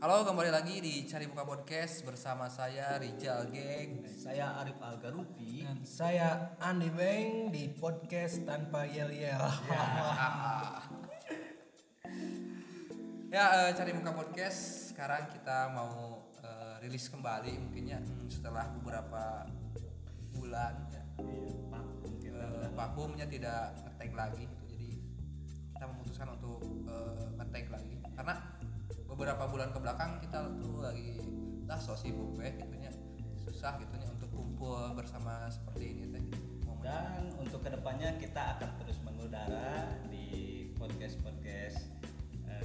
[0.00, 4.00] Halo, kembali lagi di Cari Muka Podcast bersama saya Rijal Geng.
[4.08, 5.60] Saya Arif Algarupi.
[5.60, 9.44] Dan saya Andi Beng di podcast tanpa yel-yel.
[13.28, 19.44] Ya, eh, Cari Muka Podcast sekarang kita mau eh, rilis kembali mungkinnya hmm, setelah beberapa
[20.32, 21.04] bulan ya.
[21.20, 22.40] Iya, vakum kita.
[22.40, 24.64] Eh, vakumnya tidak ngetek lagi gitu.
[24.64, 24.90] Jadi
[25.76, 28.59] kita memutuskan untuk eh, ngetek lagi karena
[29.20, 31.20] beberapa bulan ke belakang kita tuh lagi
[31.68, 32.88] lah so sibuk ya gitunya
[33.44, 36.24] susah gitunya untuk kumpul bersama seperti ini teh
[36.80, 41.92] Dan untuk ke depannya kita akan terus mengudara di podcast podcast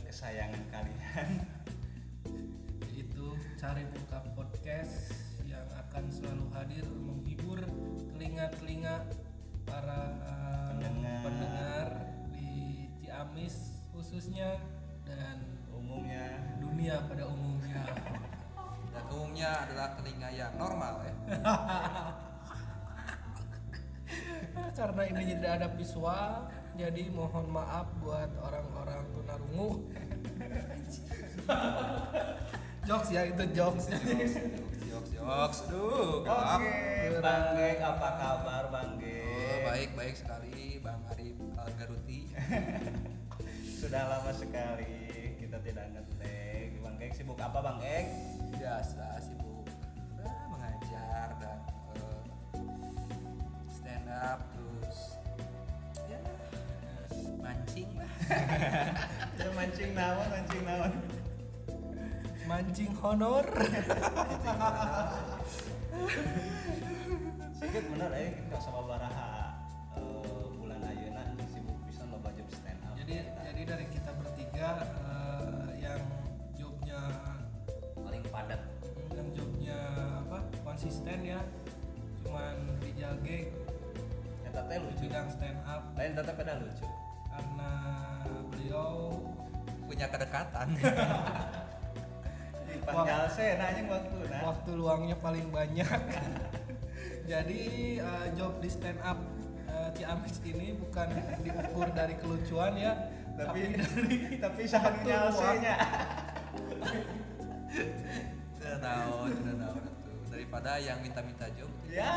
[0.08, 1.44] kesayangan kalian.
[3.04, 5.12] Itu cari buka podcast
[5.44, 7.60] yang akan selalu hadir menghibur
[8.16, 9.04] telinga-telinga
[9.68, 10.16] para
[10.72, 11.20] Pendengar.
[11.20, 11.88] pendengar
[12.32, 14.56] di Ciamis khususnya
[15.04, 15.44] dan
[15.76, 16.26] Umumnya
[16.58, 17.84] dunia pada umumnya.
[18.96, 21.14] dan umumnya adalah telinga yang normal ya
[24.76, 29.70] Karena ini tidak ada visual, jadi mohon maaf buat orang-orang tunarungu.
[32.88, 33.86] jokes ya itu jokes.
[34.84, 35.60] jokes jokes.
[36.28, 39.64] Oke, Bang Gek, apa kabar Bang Oh, Gek?
[39.66, 42.20] baik baik sekali bang Arif Algaruti
[43.82, 45.05] Sudah lama sekali
[45.66, 46.78] tidak ngetek.
[46.86, 48.06] Bang Gek sibuk apa Bang Gek?
[48.56, 49.66] biasa sibuk
[50.22, 51.60] eh, mengajar dan
[51.98, 52.22] eh,
[53.74, 55.18] stand up terus
[56.08, 56.22] ya
[57.42, 58.12] mancing lah
[59.42, 60.94] Ya mancing naon, mancing naon.
[62.46, 63.46] Mancing honor.
[67.58, 69.35] Sikit bener eh kita sama baraha
[81.06, 81.42] konsisten ya
[82.26, 83.54] cuman Rijal Geng
[84.42, 85.06] Eta teh lucu.
[85.06, 86.86] bidang stand up Lain tetep pada lucu.
[87.30, 87.72] karena
[88.50, 89.22] beliau
[89.86, 90.68] punya kedekatan
[92.66, 94.42] Di panjalse nah anjing waktu nah.
[94.50, 95.86] waktu luangnya paling banyak
[97.30, 97.62] jadi
[98.02, 99.22] eh, job di stand up
[99.70, 101.06] eh, Ciamis ini bukan
[101.46, 102.98] diukur dari kelucuan ya
[103.38, 105.76] Tapi dari tapi sahan waktu nyalsenya.
[108.58, 109.85] tidak tahu tidak tahu
[110.56, 112.08] daripada yang minta-minta job Ya.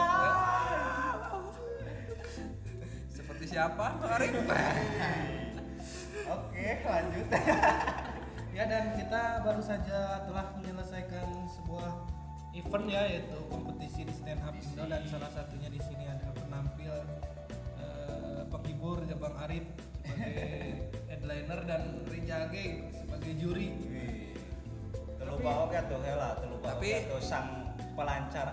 [3.18, 4.30] seperti siapa Bang Arif
[6.28, 7.26] Oke, lanjut.
[8.54, 11.94] Ya dan kita baru saja telah menyelesaikan sebuah
[12.54, 16.94] event ya yaitu kompetisi di stand up Indo dan salah satunya di sini ada penampil
[17.78, 19.66] eh, penghibur ya Bang Arif
[20.06, 23.68] sebagai headliner dan Rijage sebagai juri.
[25.18, 27.67] Terlupa oke tuh hela, terlupa Tapi- oke tuh sang
[27.98, 28.46] pelancar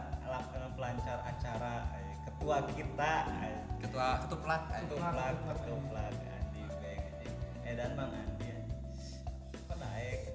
[0.73, 3.13] pelancar acara eh, ketua kita
[3.45, 4.81] eh, ketua ketuplat eh.
[4.89, 7.33] ketuplak Ketuplak, ketuplak Andi Beng anjing.
[7.63, 8.73] Edan Bang Andi anjing.
[9.53, 10.19] apa naik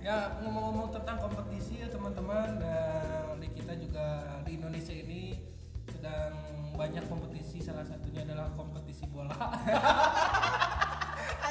[0.00, 5.44] Ya ngomong-ngomong tentang kompetisi ya teman-teman dan di kita juga di Indonesia ini
[5.92, 6.32] sedang
[6.72, 9.36] banyak kompetisi salah satunya adalah kompetisi bola.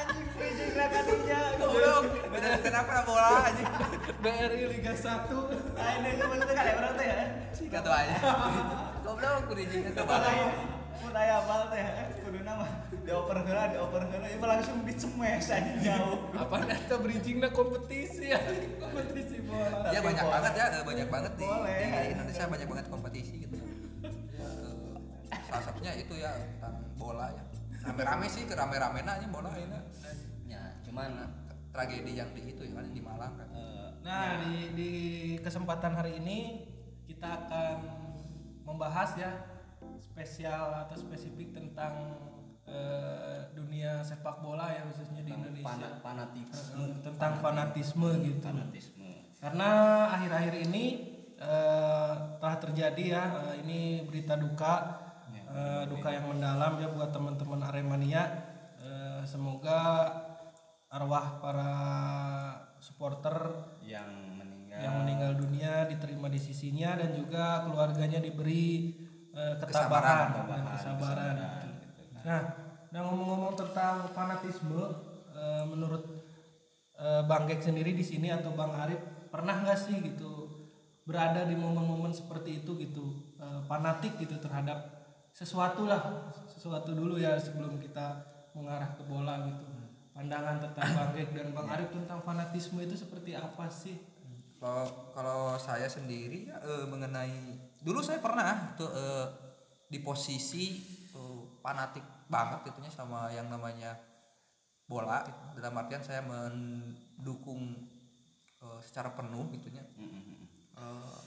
[0.02, 0.90] anjing anjing lah
[1.62, 2.04] Goblok,
[2.58, 3.69] kenapa bola aja
[4.20, 5.32] BRI Liga 1
[5.80, 7.16] Ayo deh, kamu itu kali berarti ya.
[7.56, 8.16] Sika tuh aja
[9.00, 10.28] Goblok, kudu jeung ke bola
[11.00, 11.82] Mun aya bal teh,
[12.20, 12.66] kudu nama
[13.00, 16.28] dioper heula, dioper heula, ieu langsung dicemes aja jauh.
[16.36, 18.36] apa nanti bridgingnya kompetisi ya
[18.76, 21.80] kompetisi bola Ya banyak banget ya, banyak banget di, Boleh.
[21.80, 23.56] di Indonesia banyak banget kompetisi gitu.
[25.32, 27.42] Eh, salah satunya itu ya tentang bola ya.
[27.80, 29.80] Rame-rame sih, ke rame-rame aja bola ini.
[30.52, 31.10] Ya, cuman
[31.70, 33.48] Tragedi yang di itu ya kan di Malang kan.
[33.56, 34.90] eh, nah di, di
[35.38, 36.38] kesempatan hari ini
[37.04, 37.76] kita akan
[38.64, 39.32] membahas ya
[39.98, 42.16] spesial atau spesifik tentang
[42.64, 45.68] eh, dunia sepak bola ya khususnya di tentang Indonesia.
[45.68, 48.46] pana- fanatisme, Eh, tentang fanatisme gitu.
[48.46, 49.08] Fanatisme.
[49.36, 49.70] karena
[50.10, 50.84] akhir-akhir ini
[51.36, 53.24] eh, telah terjadi ya
[53.58, 54.74] ini berita duka
[55.30, 55.42] Ya.
[55.46, 58.22] eh, duka yang mendalam ya buat teman-teman Aremania.
[58.78, 60.08] Eh, semoga
[60.86, 61.72] arwah para
[63.00, 64.76] supporter yang meninggal.
[64.76, 68.92] yang meninggal dunia diterima di sisinya dan juga keluarganya diberi
[69.32, 70.68] eh, ketabahan dan kesabaran, kesabaran.
[70.68, 71.34] kesabaran,
[71.80, 72.02] gitu.
[72.28, 72.42] Nah,
[72.92, 74.84] dan ngomong-ngomong tentang fanatisme,
[75.32, 76.04] eh, menurut
[77.00, 79.00] eh, Bang Gek sendiri di sini atau Bang Arif
[79.32, 80.52] pernah nggak sih gitu
[81.08, 84.76] berada di momen-momen seperti itu gitu eh, fanatik gitu terhadap
[85.32, 89.79] sesuatu lah sesuatu dulu ya sebelum kita mengarah ke bola gitu
[90.10, 93.96] pandangan tentang Bang Gek dan Bang Arif tentang fanatisme itu seperti apa sih?
[94.60, 99.26] Kalau kalau saya sendiri ya, eh, mengenai dulu saya pernah tuh eh,
[99.88, 100.84] di posisi
[101.16, 103.96] eh, fanatik banget gitunya sama yang namanya
[104.84, 105.62] bola gitu.
[105.62, 107.78] dalam artian saya mendukung
[108.60, 110.44] eh, secara penuh gitunya Mm-mm.
[110.76, 111.18] eh,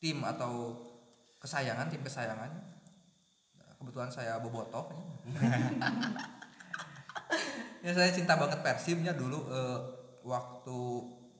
[0.00, 0.78] tim atau
[1.42, 2.50] kesayangan tim kesayangan
[3.76, 4.88] kebetulan saya bobotoh
[7.84, 9.80] ya saya cinta banget Persibnya dulu eh,
[10.24, 10.78] waktu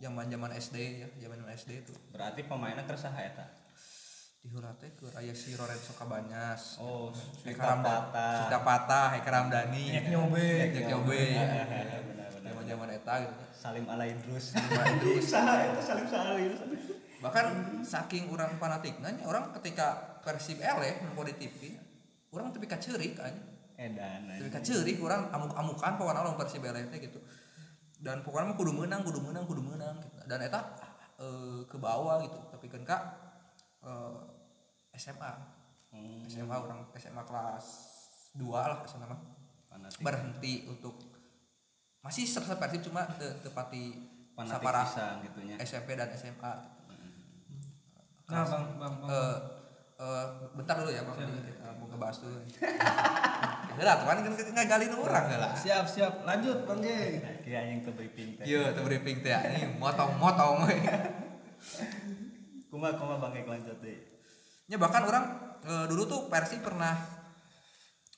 [0.03, 1.95] zaman zaman SD ya zaman SD itu.
[2.13, 3.65] Berarti pemainnya kersaha eta
[4.45, 7.09] di teh ke aya si Lorenzo Cabanyas oh
[7.49, 10.49] Heka Ramdani Sita Patah Heka Ramdani Nyek nyobe.
[10.69, 11.23] Nyek nyobe.
[11.33, 13.35] Benar-benar zaman zaman eta gitu.
[13.57, 16.61] Salim Ala Idrus saha itu Salim Ala Idrus
[17.25, 21.81] bahkan saking orang fanatik nanya orang ketika Persib eleh mau di TV
[22.37, 23.41] orang tapi kacerik aja
[23.75, 27.19] edan tapi kacerik orang amuk-amukan pokoknya orang eleh teh gitu.
[27.99, 30.15] Dan pokoknya mah kudu menang kudu menang kudu menang gitu.
[30.29, 30.61] dan eta
[31.19, 32.39] eh, ke bawah gitu.
[32.55, 33.03] Tapi kan kak
[33.83, 34.15] eh,
[34.95, 35.33] SMA
[35.95, 37.67] Hmm, SMA orang SMA kelas
[38.35, 39.21] 2 lah SMA mah.
[40.03, 40.99] Berhenti untuk
[42.03, 43.95] masih serta Persib cuma te- tepati
[44.43, 45.55] sapara pisan gitunya.
[45.63, 46.75] SMP dan SMA
[48.25, 49.11] Nah, Bang, Bang, Bang.
[49.13, 49.37] Eh,
[49.97, 52.37] eh, bentar dulu ya bang Eh, mau ngebahas dulu
[53.75, 56.23] ya lah tuh kan kan ngagalin orang lah Siap, siap.
[56.23, 57.43] Lanjut, Bang Gek.
[57.43, 58.43] kira yang tuh briefing teh.
[58.47, 59.35] Iya tuh briefing teh.
[59.35, 60.63] Ini motong motong
[62.71, 63.97] kuma kuma bangke lanjut deh
[64.67, 65.25] ya bahkan orang
[65.63, 66.93] eh, dulu tuh Persi pernah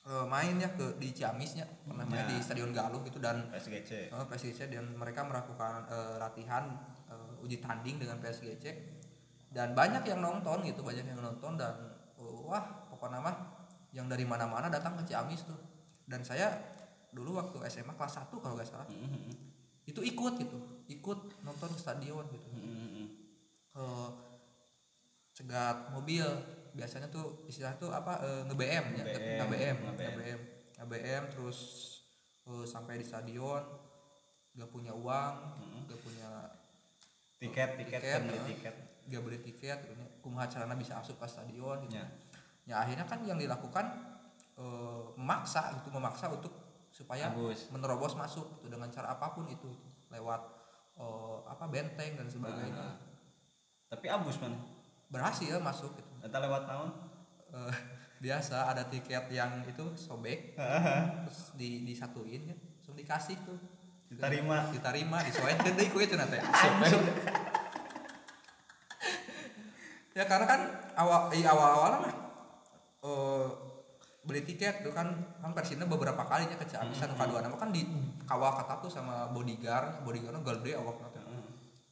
[0.03, 1.65] eh, main ya ke di Ciamis ya.
[1.83, 2.27] Pernah main Ya.
[2.27, 6.63] di Stadion Galuh gitu dan PSGC Oh, PSGC dan mereka melakukan eh, latihan
[7.07, 8.63] eh, uji tanding dengan PSGC
[9.57, 11.73] dan banyak yang nonton gitu banyak yang nonton dan
[12.13, 13.35] eh, wah pokoknya mah
[13.89, 15.57] yang dari mana-mana datang ke Ciamis tuh
[16.05, 16.53] dan saya
[17.09, 19.33] dulu waktu SMA kelas 1 kalau nggak salah Mm-mm.
[19.83, 23.07] itu ikut gitu ikut nonton ke stadion gitu Mm-mm.
[23.73, 23.85] ke
[25.33, 26.25] cegat mobil
[26.73, 29.03] biasanya tuh istilah tuh apa eh, nge-BM ya
[29.41, 30.39] Nge-BM, nge-BM
[30.77, 31.23] nge-BM.
[31.33, 31.59] terus
[32.45, 33.63] eh, sampai di stadion
[34.53, 35.81] gak punya uang Mm-mm.
[35.89, 36.29] gak punya
[37.37, 38.41] tiket tiket Tiket, kan ya.
[38.45, 38.75] tiket
[39.07, 40.03] gak beli tiket gitu.
[40.21, 41.97] Kumaha carana bisa asup ke stadion gitu.
[41.97, 42.07] Ya.
[42.67, 43.85] ya akhirnya kan yang dilakukan
[44.59, 46.51] eh, memaksa gitu memaksa untuk
[46.91, 47.69] supaya Bagus.
[47.69, 49.71] menerobos masuk gitu, dengan cara apa pun itu
[50.11, 50.41] lewat
[50.99, 52.75] eh, apa benteng dan sebagainya.
[52.75, 52.95] Nah,
[53.87, 54.55] tapi abus man
[55.07, 56.11] berhasil masuk gitu.
[56.27, 57.07] Eta lewat tahun
[57.53, 57.73] Eh,
[58.23, 60.57] biasa ada tiket yang itu sobek
[61.25, 62.55] terus di disatuin ya.
[62.55, 63.59] Langsung dikasih tuh.
[64.07, 64.71] Diterima.
[64.71, 66.39] diterima disoekeun deui ku itu nanti
[70.17, 70.61] ya karena kan
[70.97, 72.13] awal i awal awal mah
[73.05, 73.47] eh,
[74.25, 77.85] beli tiket tuh kan kan persina beberapa kalinya ke Ciamis anu kadua nama kan di
[78.25, 81.21] kawal kata tuh sama bodyguard bodyguardnya gede awak nanti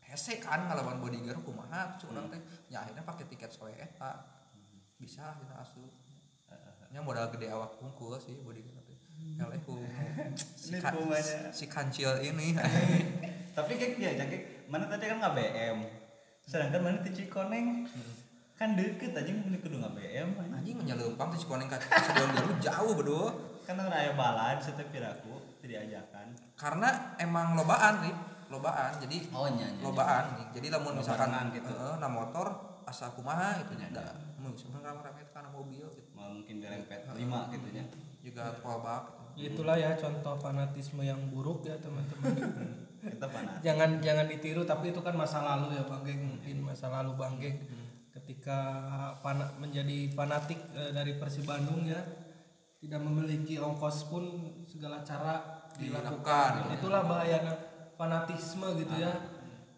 [0.01, 1.95] hese kan ngelawan bodyguard kumaha?
[1.95, 2.41] Terus orang teh
[2.73, 4.25] ya akhirnya pakai tiket soe eta
[4.97, 5.91] bisa kita asup
[6.89, 8.97] nya modal gede awak hungkul sih bodyguard teh
[9.35, 9.75] eleh ku
[10.35, 10.75] si,
[11.51, 12.55] si kancil ini.
[13.55, 14.37] Tapi kayak dia jadi
[14.67, 15.77] mana tadi kan nggak BM
[16.45, 17.89] sedangkan mana di Cikoneng?
[18.55, 20.75] Kan deket aja mau kudu nggak BM anjing.
[20.79, 25.89] Menyelempang tuh cikoneng ka stadion Garut jauh berdua kan orang aya balad setiap piraku tidak
[25.89, 28.15] ajakan karena emang lobaan nih
[28.53, 31.65] lobaan jadi oh nyanyi lobaan nih jadi lamun misalkan gitu.
[31.65, 32.47] eh, na motor
[32.85, 34.05] asa kumaha gitu nya da
[34.37, 36.09] mun sebenarnya ramai-ramai itu karena mobil gitu.
[36.13, 37.83] Mungkin dirempet lima gitu nya
[38.21, 39.57] juga fallback gitu.
[39.57, 42.37] Itulah ya contoh fanatisme yang buruk ya teman-teman.
[43.11, 43.57] kita panas.
[43.61, 46.21] Jangan jangan ditiru tapi itu kan masa lalu ya Bang Geng.
[46.25, 47.57] Mungkin masa lalu Bang Geng.
[48.15, 48.59] Ketika
[49.19, 51.99] pana, menjadi fanatik eh, dari Persib Bandung ya
[52.79, 54.23] tidak memiliki ongkos pun
[54.69, 56.21] segala cara dilakukan.
[56.63, 56.75] Dilakukan.
[56.79, 57.53] itulah bahayanya
[57.99, 59.11] fanatisme gitu ya.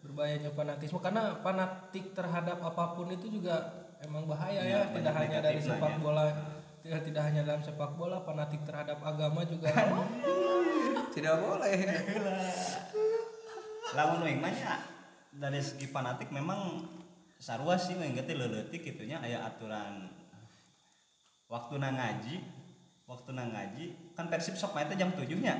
[0.04, 0.98] Berbahayanya fanatisme.
[1.02, 5.98] Karena fanatik terhadap apa pun itu juga emang bahaya ya, Ya, tidak hanya dari sepak
[5.98, 6.00] ya.
[6.00, 6.24] bola
[6.78, 9.68] tidak tidak hanya dalam sepak bola fanatik terhadap agama juga.
[11.08, 11.74] Tidak boleh
[13.96, 14.52] lamun wing mah
[15.32, 16.84] dari segi fanatik memang
[17.38, 19.22] sarua sih wing teh leuletik gitu nya.
[19.22, 20.10] Aya aturan
[21.48, 22.36] waktu na ngaji
[23.08, 25.54] waktu na ngaji kan persib sok teh jam 7 nya.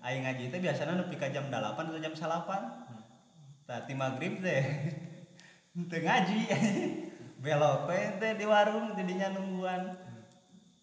[0.00, 4.64] Aing ngaji teh biasanya nepi ka jam 8 atau jam 8 tadi maghrib teh
[5.90, 6.40] teu ngaji.
[7.44, 9.96] Belok teh di warung jadinya nungguan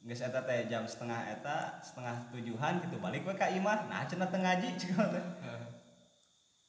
[0.07, 3.91] geus eta teh jam setengah eta setengah tujuhan gitu balik we ka imah.
[3.91, 4.95] Nah cenah teu ngaji cik.
[4.95, 5.25] Teh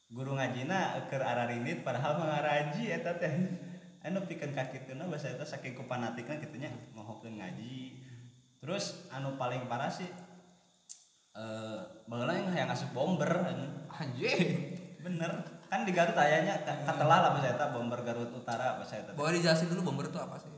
[0.08, 3.34] guru ngajina keur ararinit padahal mah ngaraji eta teh.
[4.00, 8.00] Anu pikeun ka kituna bahasa eta saking ku fanatikna kitu nya mohokeun ngaji.
[8.58, 10.08] Terus anu paling parah sih
[11.36, 13.28] eh baheula yang asup bomber
[13.92, 14.74] anjing.
[15.04, 15.60] Bener.
[15.68, 19.68] Kan di Garut ayahnya katelah lah bahasa eta bomber Garut Utara bahasa eta boleh dijelasin
[19.68, 20.48] dulu bomber itu apa sih?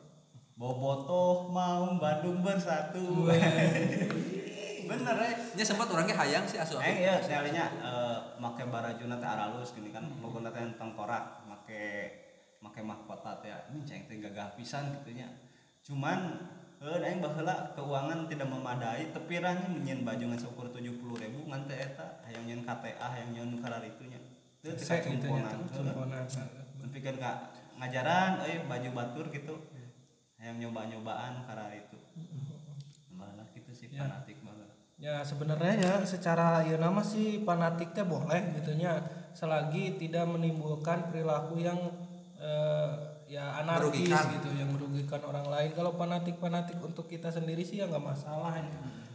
[0.55, 3.27] Bobotoh mau Bandung bersatu
[4.91, 9.31] bener ya nya sempat orangnya hayang sih asuh Eh iya, sekalinya eh make barajuna teh
[9.31, 11.81] aralus gini kan logo teh tengkorak, make
[12.59, 15.31] make mahkota teh ini ceng teh gagah pisan gitunya.
[15.87, 16.43] Cuman
[16.81, 20.97] eh aing baheula keuangan tidak memadai tepirahnya menyen baju ngan seukur 70.000
[21.29, 24.19] ngan teh eta hayang nyen KTA hayang nyen kararitunya.
[24.65, 26.25] Teu teh Sek gitu nya kacumponan.
[26.25, 26.25] cumponan.
[26.91, 29.55] Pikir ka ngajaran euy baju batur gitu.
[30.41, 32.01] Hayang nyoba-nyobaan kararitu.
[33.13, 34.09] Malah gitu sih Ya.
[34.09, 34.40] fanatik.
[35.01, 39.01] Ya sebenarnya ya secara ya nama sih fanatik teh boleh gitunya
[39.33, 41.81] selagi tidak menimbulkan perilaku yang
[42.37, 42.91] eh,
[43.25, 44.25] ya anarkis Merugikan.
[44.37, 45.71] gitu yang merugikan orang lain.
[45.73, 48.69] Kalau fanatik-fanatik untuk kita sendiri sih ya nggak masalah ya.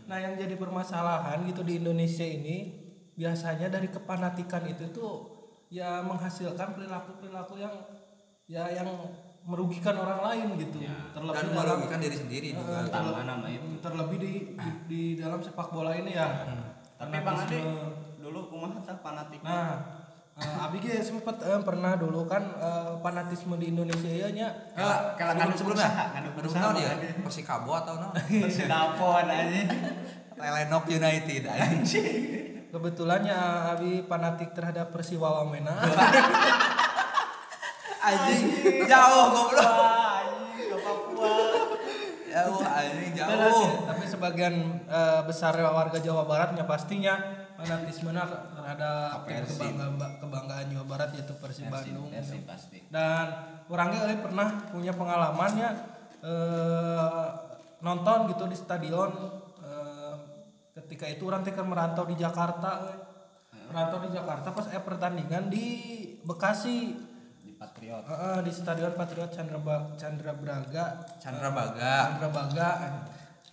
[0.09, 2.81] Nah yang jadi permasalahan gitu di Indonesia ini
[3.13, 5.13] biasanya dari kepanatikan itu tuh
[5.69, 7.75] ya menghasilkan perilaku-perilaku yang
[8.49, 8.89] ya yang
[9.45, 10.77] merugikan orang lain gitu.
[11.13, 13.67] Terlebih dan dalam merugikan diri sendiri Eh, juga nama itu.
[13.77, 16.27] terlebih di, di di dalam sepak bola ini ya.
[16.95, 18.17] Tapi Bang Ade Fanatisme.
[18.17, 19.39] dulu kumaha fanatik.
[19.39, 19.77] Nah,
[20.33, 24.47] eh, Abi ge sempet eh, pernah dulu kan eh, fanatisme di Indonesia ya nya.
[24.73, 25.85] Kela Ngadu ngadu sebelumnya.
[25.85, 26.91] usaha, ngadu Ngadu usaha, naon dia?
[27.21, 28.13] Persikabo atau naon?
[28.49, 29.61] Sinapon aja.
[30.35, 32.07] Lelenok United anjing.
[32.67, 33.37] Kebetulannya
[33.71, 35.77] Abi fanatik terhadap Persiwa Wamena.
[38.05, 38.41] Anjing
[38.85, 39.65] jauh goblok.
[39.65, 41.33] Wah, anjing ke Papua.
[42.29, 43.69] Jauh anjing Tapi jauh.
[43.89, 47.17] tapi sebagian eh, besar warga Jawa Baratnya pastinya
[47.55, 52.11] fanatisme terhadap kebanggaan, kebanggaan Jawa Barat yaitu Persib Bandung.
[52.11, 52.83] Persib pasti.
[52.91, 53.25] dan
[53.71, 55.69] orangnya euy pernah punya pengalamannya
[56.21, 57.27] eh,
[57.81, 59.09] nonton gitu di stadion
[59.63, 60.13] eh,
[60.77, 62.97] ketika itu orang keur merantau di Jakarta euy.
[63.71, 65.65] merantau di Jakarta pas eh pertandingan di
[66.25, 66.93] Bekasi
[67.55, 68.03] Patriot.
[68.03, 70.85] Eh, di stadion Patriot Chandra Ba- Chandra Braga
[71.17, 71.93] Chandra Baga.
[72.09, 72.69] Chandra Baga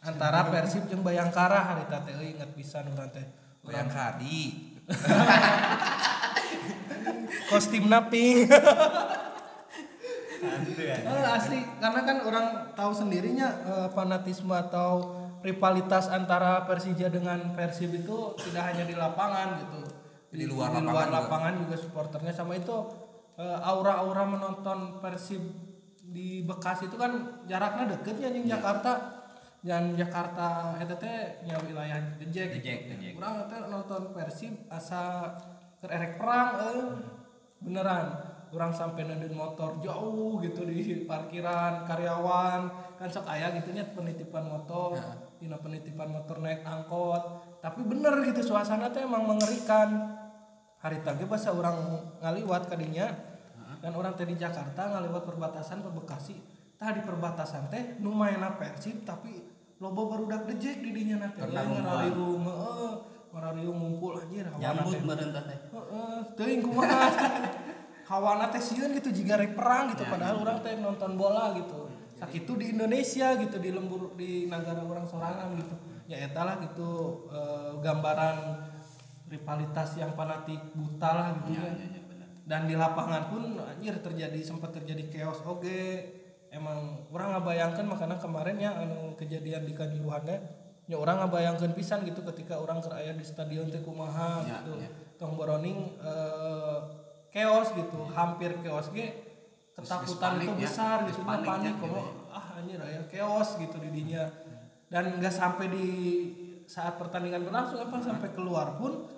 [0.00, 3.23] antara Persib jeung Bayangkara hari teh euy inget pisan urang teh
[3.62, 4.40] Yang Kadi.
[7.49, 8.50] kostimna pink.
[10.42, 17.94] Eh, asli karena kan orang tahu sendirinya eh, fanatisme atau rivalitas antara Persija dengan Persib
[17.94, 19.80] itu tidak hanya di lapangan gitu
[20.35, 21.18] Di luar di lapangan luar juga.
[21.21, 22.75] lapangan juga supporternya sama itu
[23.63, 25.43] aura-aura menonton Persib
[26.13, 29.23] di Bekasi itu kan jaraknya deketnya di Jakarta.
[29.63, 33.15] Dan Jakarta itu teh nya wilayah Dejek Dejek, Dejek.
[33.15, 35.35] orang teh nonton Persib asa
[35.79, 36.87] kererek perang eh.
[37.63, 38.07] Beneran.
[38.53, 42.69] Orang sampai nendin motor jauh gitu di parkiran karyawan.
[42.99, 44.99] Kan sok aya gitunya penitipan motor.
[45.39, 47.23] Dina penitipan motor naik angkot.
[47.63, 50.19] Tapi bener gitu suasana teh emang mengerikan.
[50.83, 51.79] Hari tadi pas orang
[52.19, 53.32] ngaliwat kadinya
[53.83, 56.39] dan orang teh di Jakarta ngaliwat perbatasan ke Bekasi.
[56.79, 59.43] Tah di perbatasan teh nu maena Persib tapi
[59.83, 62.93] loba barudak dejek di dinya nanti Karena ngarariung heeh
[63.35, 65.03] ngarariung ngumpul anjir Nyambut teh.
[65.03, 65.59] meureun teh.
[65.75, 67.11] heeh teuing kumaha?
[68.11, 70.07] Hawana teh sieun gitu jika rek perang gitu.
[70.07, 71.91] Padahal orang teh nonton bola gitu.
[72.15, 75.75] Sakitu di Indonesia gitu di lembur di negara orang sorangan gitu.
[76.07, 78.37] Ya eta lah gitu eh, gambaran
[79.27, 81.73] rivalitas yang fanatik buta lah gitu ya,
[82.43, 85.79] dan di lapangan pun anjir terjadi sempat terjadi chaos oke.
[86.53, 90.37] Emang orang ngabayangkan makanya kemarin ya anu kejadian di Kanjuruhan teh
[90.85, 94.77] ya orang ngabayangkan pisan gitu ketika orang keraya di stadion teh kumaha Ya, gitu.
[94.77, 94.91] ya.
[95.17, 96.79] tong boroning eh,
[97.33, 99.33] chaos gitu hampir chaos ge.
[99.73, 103.01] Ketakutan panik itu ya, besar gitu panik panik, ya, panik gitu kok ah anjir aya
[103.09, 104.29] chaos gitu di dinya
[104.93, 105.87] dan nggak sampai di
[106.69, 109.09] saat pertandingan berlangsung apa sampai keluar pun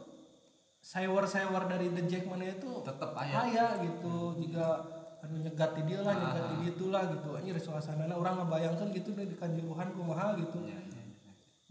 [0.85, 3.49] saywar-saywar dari The Jack mana itu Tetep aya.
[3.49, 4.37] aya gitu.
[4.37, 4.85] Juga
[5.25, 7.33] anu nyegat di dia lah nyegat di ditu lah gitu.
[7.33, 10.61] Anjir suasana orang ngebayangkan gitu deh di kanjuruhan kumaha gitu.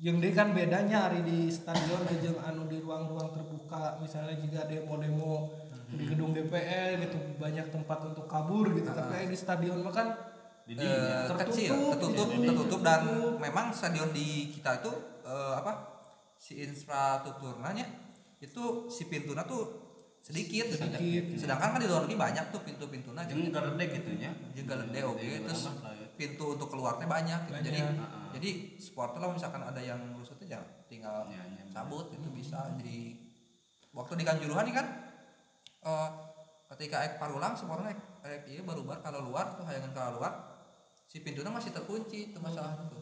[0.01, 4.01] Yang dia kan bedanya hari di stadion jeung anu di ruang-ruang terbuka.
[4.01, 5.53] Misalnya jika demo-demo
[5.93, 7.37] di gedung DPR gitu.
[7.37, 8.89] Banyak tempat untuk kabur gitu.
[8.89, 10.09] Tapi di stadion mah kan
[10.63, 11.35] Di Eh, dinya.
[11.43, 13.03] kecil, tertutup, tertutup dan
[13.35, 14.95] memang stadion di kita itu
[15.27, 15.75] eh, apa
[16.39, 17.83] si infrastrukturnya
[18.43, 19.63] itu si pintunya tuh
[20.19, 21.35] sedikit, Sedikit.
[21.35, 24.31] sedangkan kan di luar negeri banyak tuh pintu-pintunya Jeung jadi gerdek gitu nya.
[24.51, 26.07] juga gede oke Gede terus banget lah ya.
[26.13, 27.51] pintu untuk keluarnya banyak, gitu.
[27.53, 27.65] Banyak.
[27.65, 28.25] jadi Heeh.
[28.31, 32.99] jadi supporter lah misalkan ada yang rusutnya jangan tinggal Ya, ya, cabut itu bisa jadi
[33.91, 34.87] waktu di Kanjuruhan nih kan
[35.83, 36.09] eh,
[36.69, 40.33] ketika ek parulang supporter ek, ek iya baru bar kalau luar tuh hayangan kalau luar
[41.03, 42.99] si pintunya masih terkunci itu masalah tuh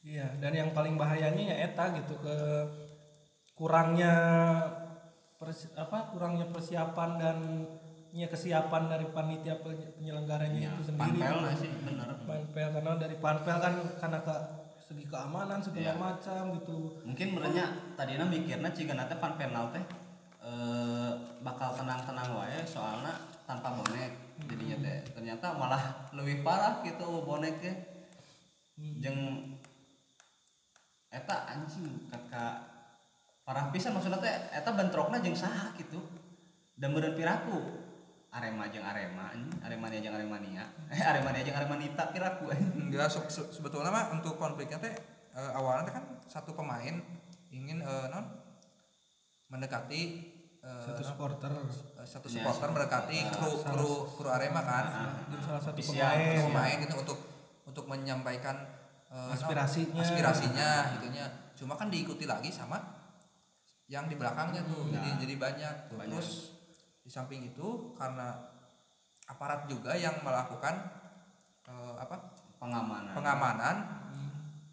[0.00, 2.34] Iya, dan yang paling bahayanya ya eta gitu ke
[3.58, 4.14] kurangnya
[5.34, 7.38] pers- apa kurangnya persiapan dan
[8.08, 11.18] nya kesiapan dari panitia penye- penyelenggaranya Ya, itu sendiri.
[11.20, 11.70] panpel lah sih?
[11.82, 12.08] Bener.
[12.24, 14.36] Panpel karena dari panpel kan karena ke
[14.80, 15.92] segi keamanan segala Iya.
[15.94, 16.76] macam gitu.
[17.04, 19.84] Mungkin merenya tadinya mikirnya jika nanti pan penal teh
[20.40, 23.12] eh, bakal tenang-tenang wae soalnya
[23.44, 24.16] tanpa bonek.
[24.40, 27.74] Jadinya teh ternyata malah lebih parah gitu boneknya.
[28.78, 29.18] Jeng
[31.08, 32.77] eta anjing kakak
[33.48, 35.96] parah pisan maksudnya teh eta bentrokna jeung saha gitu
[36.76, 37.88] dan meureun piraku.
[38.28, 39.32] Arema jeung Arema
[39.64, 40.60] Aremania jeung Aremania.
[40.92, 44.92] Eh Aremania jeung Aremanita piraku enggak se- se- sebetulnya mah untuk konfliknya teh
[45.32, 47.00] eh, awalnya teh kan satu pemain
[47.48, 48.28] ingin eh, non?
[49.48, 50.02] Mendekati
[50.60, 51.50] eh, satu non, supporter.
[52.04, 54.84] Satu Ya, supporter mendekati kru kru kru Arema kan?
[55.32, 56.36] dan salah satu pemain.
[56.36, 57.18] Kru pemain gitu untuk
[57.64, 58.60] untuk menyampaikan
[59.08, 60.04] non, Aspirasinya.
[60.04, 60.68] aspirasinya
[61.00, 61.24] gitunya
[61.56, 62.76] cuma kan diikuti lagi sama
[63.88, 65.96] yang di belakangnya tuh jadi jadi banyak tuh.
[65.96, 66.12] Banyak.
[66.12, 66.60] terus
[67.00, 68.36] di samping itu karena
[69.24, 70.76] aparat juga yang melakukan
[71.64, 72.16] eh, apa
[72.60, 73.76] pengamanan pengamanan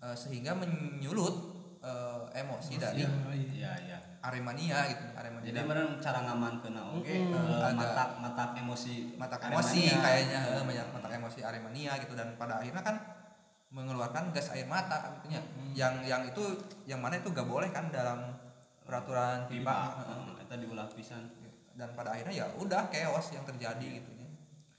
[0.03, 1.35] eh, sehingga menyulut
[1.79, 3.07] eh, emosi dari
[3.55, 7.35] iya iya Aremania gitu Aremania jadi bener cara ngaman kena oke Mm-mm.
[7.39, 7.75] eh, Ada.
[7.77, 9.55] matak matak emosi mata Aremania.
[9.63, 12.97] emosi kayaknya eh, banyak mata emosi Aremania gitu dan pada akhirnya kan
[13.71, 15.41] mengeluarkan gas air mata gitu nya.
[15.75, 16.43] yang yang itu
[16.87, 18.31] yang mana itu gak boleh kan dalam
[18.85, 19.75] peraturan FIFA
[20.45, 21.25] eta diulah pisan.
[21.75, 24.27] Dan pada akhirnya ya udah chaos yang terjadi gitu ya.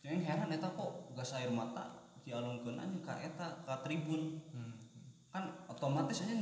[0.06, 4.40] Jeung heran eta kok gas air mata dialungkeun aja ka eta ka tribun.
[4.54, 4.74] Hmm.
[5.36, 6.32] kan otomatis aja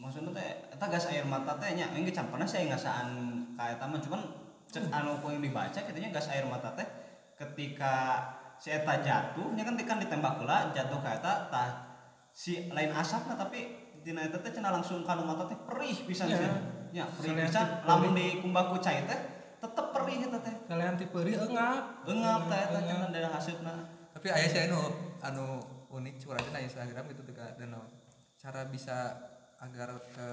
[0.00, 3.08] maksudnya teh eta gas air mata teh nya engge campurna saya ngasaan
[3.52, 4.20] ka eta mah cuman
[4.64, 6.88] cek anu yang dibaca katanya gas air mata teh
[7.36, 8.24] ketika
[8.56, 11.70] si eta jatuh nya kan kan ditembak heula jatuh ka eta tah
[12.32, 16.79] si lain asapna tapi dina eta teh cenah langsung kana mata teh perih pisan Iya.
[16.90, 17.86] Sih nya perih pisan perih.
[17.86, 19.20] lamun di kumbaku cai teh
[19.60, 20.54] tetep perih eta teh.
[20.66, 22.02] Kalian tiperi engap.
[22.04, 23.74] Engap teh eta cenah dari hasilna
[24.10, 24.80] tapi ayah saya anu
[25.22, 25.46] anu
[25.90, 27.72] unik curhatnya na Instagram gitu tuh dan
[28.36, 29.16] cara bisa
[29.58, 30.28] agar ke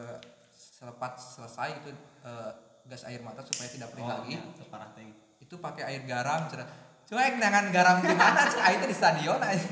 [0.51, 1.89] selepas selesai itu
[2.23, 2.51] eh,
[2.83, 4.35] gas air mata supaya tidak perih lagi.
[4.55, 5.07] teu parah teh.
[5.37, 6.67] Itu pakai air garam cerah
[7.03, 8.43] cuek dengan garam di mana?
[8.51, 9.63] Sih air itu di stadion aja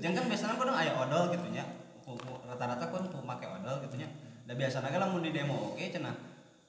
[0.00, 1.64] Jangan kan biasanya kan aya odol gitu nya.
[2.06, 4.08] Ku- ku- Rata-rata kan ku make odol gitu nya.
[4.50, 6.10] Da biasana ge lamun di demo oke cenah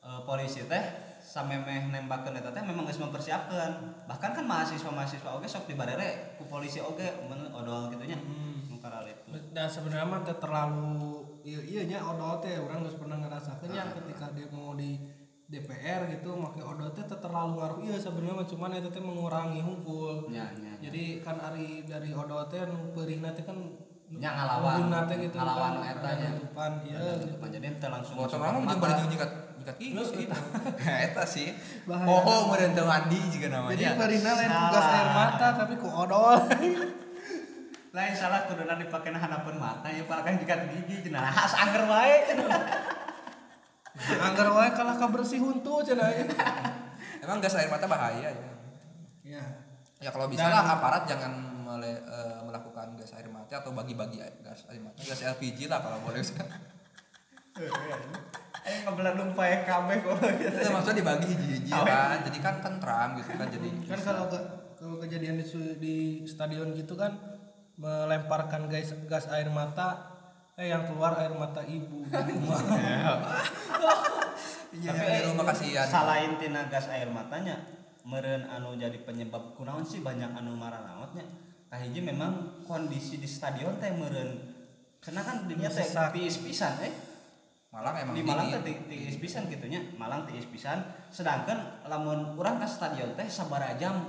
[0.06, 0.86] eh, polisi teh
[1.17, 4.06] samemeh nembakeun eta teh memang geus mempersiapkeun.
[4.06, 8.22] Bahkan kan mahasiswa-mahasiswa oge sok dibarere ku polisi oge mun odol gitu nya.
[8.70, 9.34] Nu karal itu.
[9.50, 13.89] dan sebenarnya mah teu terlalu iya iya nya odol teh orang geus pernah ngerasakeun nya
[13.98, 15.02] ketika demo di
[15.50, 20.30] DPR gitu make odol teh terlalu ngaruh iya sebenarnya mah cuman itu teh mengurangi hunkul
[20.30, 20.78] Nya nya.
[20.86, 23.58] jadi kan ari dari odol teh nu peurihna teh kan
[24.12, 24.91] Nya ngalawan.
[25.08, 26.30] teh gitu Ngalawan kan, eta nya.
[26.36, 27.15] tutupan iya gitu.
[27.32, 27.47] tutupan.
[27.56, 30.26] Jadi teh langsung motor mah jeung bari nyikat nyikat gigi sih
[31.08, 31.47] eta sih
[31.86, 32.08] Bahaya.
[32.10, 34.63] poho meureun teu mandi juga jadi namanya peurihna lain Salah.
[34.74, 36.38] tugas air mata tapi ku odol
[37.91, 42.47] Lain salah kuduna dipake hanapeun mata ya parakan jikat gigi cenah has anger wae cenah.
[44.24, 46.24] anggar wae kalah kabersih huntu cenah ieu.
[47.28, 48.47] emang gas air mata bahaya ya
[49.28, 49.43] ya
[50.00, 54.68] ya kalau bisa lah aparat jangan mele- eh, melakukan gas air mata atau bagi-bagi gas
[54.68, 56.20] air mata gas LPG lah kalau boleh.
[58.62, 60.22] Eh ngebelah lumpai kabeh kok.
[60.38, 60.54] Gitu.
[60.54, 64.40] itu maksudnya dibagi hiji-hiji kan jadi kan tentram gitu kan jadi kan kalau ke,
[64.78, 65.46] kalau kejadian di,
[65.82, 65.96] di
[66.30, 67.18] stadion gitu kan
[67.76, 70.14] melemparkan gas gas air mata
[70.54, 72.60] eh yang keluar air mata ibu di rumah
[74.72, 77.60] iya Tapi di rumah kasihan Salain tina gas air matanya,
[78.08, 81.26] meren anu jadi penyebab kunaon sih banyak anu marah naotnya.
[81.72, 84.52] Kahiji memang kondisi di stadion teh meren
[85.00, 86.92] karena kan dunia teh tiis pisan eh.
[87.72, 89.80] Malang emang Di Malang teh ti- tiis pisan gitu nya.
[89.96, 90.84] Malang tiis pisan.
[91.08, 94.04] Sedangkan lamun urang ke stadion teh sabaraha jam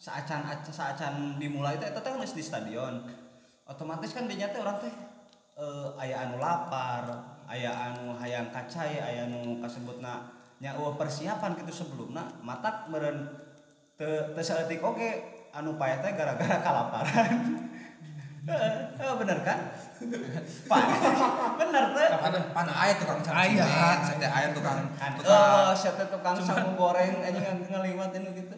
[0.00, 3.04] saacan saacan dimulai teh eta teh geus di stadion.
[3.68, 4.88] Otomatis kan dinya teh urang teh
[5.60, 7.04] eh, aya anu lapar,
[7.44, 13.28] aya anu hayang kacai, aya anu kasebutna nya eueuh persiapan gitu sebelumna matak meureun
[14.00, 17.30] teu teu saeutik oge anu payah teh gara-gara kalaparan.
[18.44, 19.58] Heeh, bener kan?
[20.68, 20.82] Pak,
[21.56, 22.08] bener teh.
[22.12, 23.64] Pan, pan aya tukang Aya.
[23.64, 28.28] cangcimet, sate aya tukang Kan, tukang oh, siapa tukang samu goreng aja yang ngeliwat ini
[28.36, 28.56] gitu.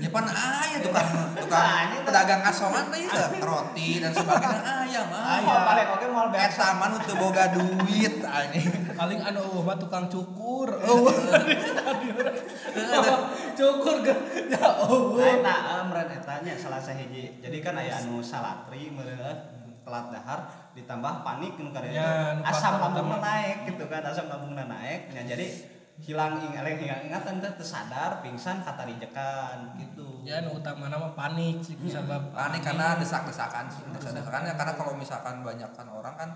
[0.00, 2.04] Ya pan aya tukang tukang Aya, tah.
[2.08, 5.20] pedagang asongan teh ieu, roti dan sebagainya aya mah.
[5.36, 6.24] Ayo, paling oke mau.
[6.32, 8.72] Eta mah nu teu boga duit anjing.
[8.96, 11.12] paling anu eueuh mah tukang cukur eueuh
[11.44, 13.20] di stadion
[13.52, 14.14] cukur ke
[14.48, 17.36] ya Nah, eueuh eta eh, meureun eta nya salah sahiji.
[17.38, 19.60] Jadi kan aya anu salatri meureun.
[19.82, 20.40] telat dahar
[20.78, 22.10] ditambah panik nu karya Ya,
[22.46, 23.26] asam lambungna utama.
[23.26, 27.66] naik gitu kan asam lambungna naik ya jadi hilang ing eleng hilang ingatan teh teu
[27.66, 30.24] sadar pingsan katarijekan gitu.
[30.24, 34.96] Ya nu utama nama panik sih sabab panik karena desak-desakan sih desak-desakan ya karena kalau
[34.96, 36.30] misalkan banyak kan orang kan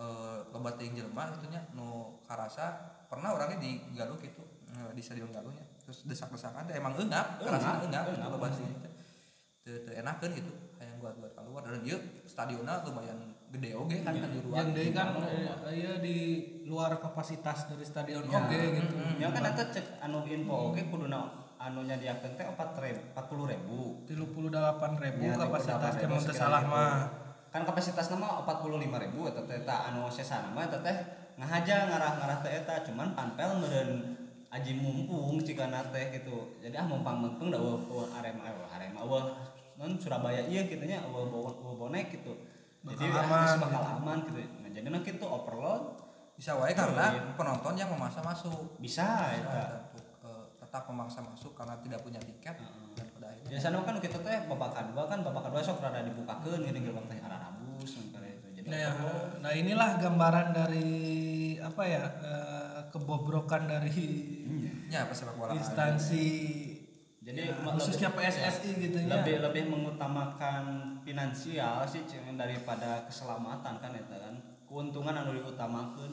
[0.00, 2.72] eh, loba teuing jelema itunya nu karasa
[3.06, 5.66] pernah orangnya di Galuh gitu eh, di stadion Galuhnya.
[5.84, 8.64] Terus desak-desakan teh emang eungap karasa eungap eungap, loba sih
[9.60, 11.62] teu teu enakeun gitu hayang buat buat keluar.
[11.68, 15.92] Dan ieu stadionna lumayan gede oge kan kan di luar yang deui kan eh, iya
[15.96, 16.16] di
[16.68, 18.44] luar kapasitas dari stadion Ya.
[18.44, 18.94] oke gitu.
[19.16, 23.16] Ya kan eta cek anu info oke kuduna anu nyadiakeun teh 4000
[23.48, 24.04] ribu.
[24.04, 26.72] tilu puluh delapan ribu Ya, kapasitas 38.000 teh mun teu sekira salah gitu.
[26.76, 26.96] mah.
[27.48, 30.96] Kan kapasitas nama 45 ribu eta teh eta anu sesana mah eta teh
[31.40, 33.90] ngahaja ngarah-ngarah teh eta cuman panpel meureun
[34.52, 36.60] aji mumpung jika teh gitu.
[36.60, 39.24] Jadi ah mumpang mumpung da eueuh eueuh arema eueuh arema eueuh
[39.76, 42.32] non Surabaya iya gitu nya eueuh eueuh eueuh bonek gitu
[42.94, 43.94] jadi aman, bakal gitu.
[43.98, 44.38] aman gitu.
[44.62, 45.82] Nah jadi nah gitu overload
[46.36, 48.76] bisa wae karena penonton yang memaksa masuk.
[48.78, 52.60] Bisa eta Nah, untuk eh, tetap memaksa masuk karena tidak punya tiket.
[52.94, 56.60] Dan pada akhirnya biasanya kan kita teh babak kedua kan babak kedua sok rada dibukakeun
[56.62, 58.18] gini gerbang teh arah rabus itu.
[58.56, 58.90] Jadi Nah, ya,
[59.40, 60.90] nah inilah gambaran dari
[61.62, 64.06] apa ya eh, kebobrokan dari
[64.92, 65.56] ya pesepak bola.
[65.56, 66.26] Instansi
[67.26, 69.06] Jadi ya, khususnya lebih- PSSI gitu ya.
[69.12, 70.64] lebih lebih mengutamakan
[71.02, 76.12] finansial sih daripada keselamatan kan eta kan keuntungan anu diutamakeun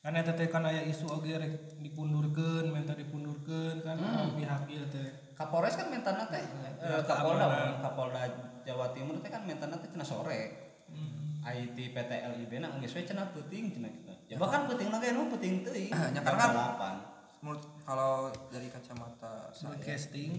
[0.00, 3.96] Karena eta teh kan aya isu oge rek dipundurkeun, minta dipundurkeun kan
[4.32, 5.08] pihak ieu teh.
[5.34, 7.76] Kapolres kan mentana teh Ya, eh, Kapolda.
[7.78, 8.24] Kapolda
[8.62, 10.40] Jawa Timur teh kan mentana teh cenah sore
[10.86, 11.38] Hmm.
[11.46, 15.28] IT PT LIB na geus we cenah peuting cenah kita ya bahkan peuting lagi nu
[15.28, 16.94] peuting teuing Ya, kan- delapan.
[17.40, 20.32] Menurut kalau dari kacamata saya Broadcasting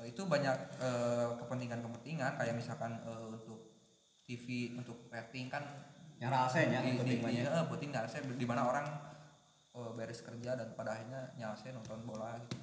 [0.00, 3.72] eh, itu banyak eh, kepentingan-kepentingan kayak misalkan eh, untuk
[4.28, 5.64] TV untuk rating kan
[6.22, 6.46] mah
[7.02, 7.42] di, nya.
[7.50, 8.86] eh, penting nggak saya di mana orang
[9.72, 12.60] beres kerja dan pada akhirnya nyala nonton bola gitu.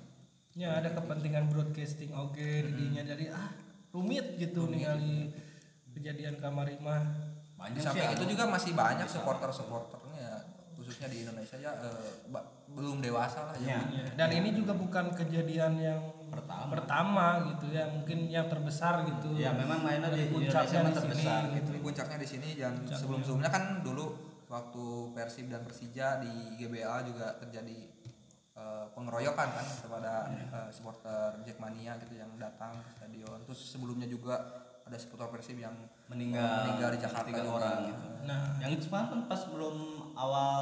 [0.61, 3.49] ya ada kepentingan broadcasting oge di dinya jadi ah
[3.89, 5.33] rumit gitu ningali
[5.89, 7.01] kejadian kamari mah.
[7.57, 8.13] banyak sih anu.
[8.15, 9.98] itu juga masih banyak supporter-supporternya
[10.89, 12.09] khususnya di Indonesia ya eh,
[12.69, 13.77] belum dewasa lah Iya.
[13.77, 13.81] ya.
[13.93, 16.69] Ya, dan ini juga bukan kejadian yang Pertama.
[16.69, 19.37] pertama gitu ya, mungkin yang terbesar gitu.
[19.37, 21.69] ya memang mainnya di puncaknya di sini, terbesar gitu.
[21.73, 24.05] Tapi puncaknya di sini dan sebelum-sebelumnya kan dulu
[24.49, 27.77] waktu Persib dan Persija di GBA juga terjadi
[28.53, 33.37] eh, pengeroyokan kan kepada eh, supporter Jackmania gitu yang datang ke stadion.
[33.45, 34.41] Terus sebelumnya juga
[34.89, 35.77] ada supporter Persib yang
[36.09, 37.55] meninggal eh, meninggal di Jakarta tiga juga.
[37.61, 38.05] orang gitu.
[38.25, 39.75] Nah, yang itu kan pas belum
[40.17, 40.61] awal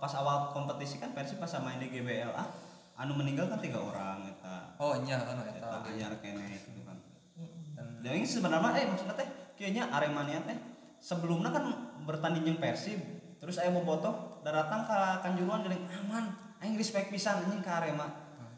[0.00, 2.44] pas awal kompetisi kan Persib pas main di GBLA
[2.96, 4.80] anu meninggal kan tiga orang eta.
[4.80, 6.16] Oh iya kan eta anyar.
[6.24, 6.96] Kene gitu kan.
[8.00, 9.28] Dan ini sebenarnya eh maksudnya teh
[9.60, 10.56] kayaknya Aremania teh
[10.96, 12.96] sebelumnya kan bertanding jeung Persib
[13.36, 16.32] terus aya bobotoh datang ke Kanjuruhan geuning aman
[16.64, 18.08] aing respect pisan anjing ka Arema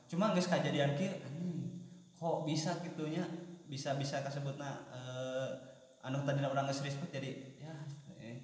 [0.06, 1.82] cuma geus kejadian kieu anjing.
[2.14, 3.26] Kok bisa gitunya
[3.68, 4.87] bisa bisa kasebutna
[6.00, 7.74] anu tadi orang geus respect jadi ya
[8.16, 8.36] eh,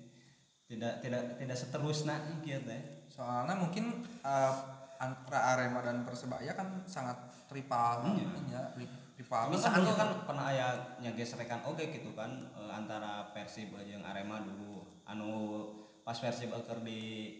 [0.66, 4.52] tidak tidak tidak seterusna kieu teh soalnya mungkin eh,
[4.94, 7.18] antara Arema dan Persebaya kan sangat
[7.50, 8.28] rival Iya.
[8.48, 10.00] ya, ri- rival pisan kan dulu gitu.
[10.00, 14.82] kan pernah aya nyagesrekan oke gitu kan eh, antara Persib jeung Arema dulu.
[15.04, 15.30] Anu
[16.02, 17.30] pas Persib keur di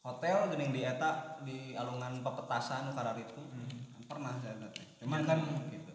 [0.00, 3.40] hotel geuning di eta di alungan pepetasan nu kararitu.
[4.06, 4.54] Pernah saya
[5.00, 5.38] cuman kan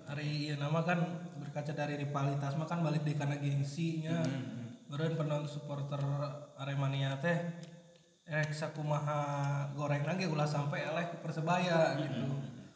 [0.08, 0.98] hari ieu nama kan
[1.56, 4.20] berkaca dari rivalitas mah kan balik di kana gengsinya.
[4.92, 6.04] Meureun penonton supporter
[6.60, 7.40] Aremania teh
[8.28, 12.28] rek sakumaha goreng lagi ulah sampai eleh ke Persebaya gitu.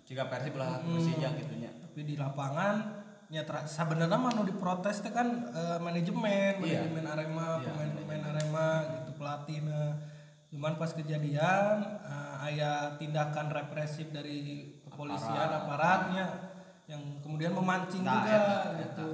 [0.07, 1.75] jika Persib lah Persija gitu nya.
[1.75, 6.87] Tapi di lapangan ya tra- sebenarnya mah nu diprotes teh kan eh, manajemen, Iya.
[6.87, 9.83] manajemen Arema, Iya, pemain-pemain Arema gitu pelatihnya.
[10.55, 16.47] Cuman pas kejadian eh, aya tindakan represif dari kepolisian aparatnya
[16.89, 18.71] yang kemudian memancing Nah, juga eta, eta.
[18.82, 19.10] gitu.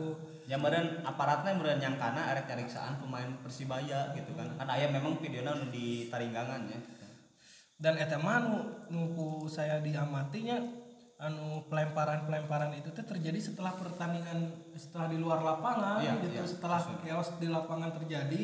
[0.47, 4.47] Ya meureun aparatnya meureun nyangkana arek nyariksaan pemain Persibaya gitu kan.
[4.55, 6.79] Kan aya memang videona nu di taringgangan ya.
[7.75, 8.55] Dan eta mah nu,
[8.87, 10.55] nu ku saya diamatinya
[11.15, 16.79] anu pelemparan-pelemparan itu teh terjadi setelah pertandingan setelah di luar lapangan Iya, gitu iya, setelah
[16.79, 18.43] chaos di lapangan terjadi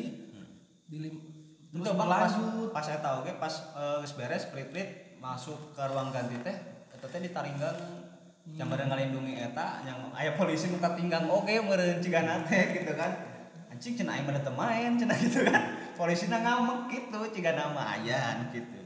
[0.88, 1.20] di lim-
[1.68, 3.54] terus bang pas berlanjut pas saya tahu ge pas
[4.00, 4.68] geus beres split
[5.20, 6.56] masuk ke ruang ganti teh
[6.92, 7.76] eta teh ditaringgang
[8.42, 13.14] yang bareng ngalindungi eta yang aya polisi nu katinggang oge meureun cigana teh gitu kan.
[13.70, 15.62] Anjing cenah aya teu main cenah gitu kan.
[15.94, 18.82] Polisi ngamek gitu cigana mah ayan gitu.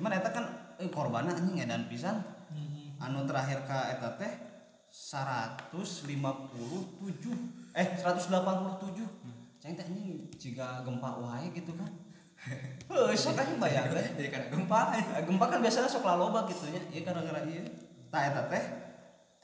[0.00, 0.44] Cuman eta kan
[0.80, 2.16] eh, korbanna anjing edan pisan.
[2.54, 2.94] Hmm.
[3.02, 4.32] anu terakhir ka eta teh
[4.88, 5.74] 157
[7.74, 8.30] eh 187
[9.58, 11.92] ceng teh anjing jika gempa wae gitu kan.
[12.92, 14.06] Heuh, sok aja bayar deh.
[14.16, 14.96] jadi karena gempa.
[15.24, 17.64] Gempa kan biasanya sok laloba gitu nya iya gara-gara iya.
[18.08, 18.83] Tah eta teh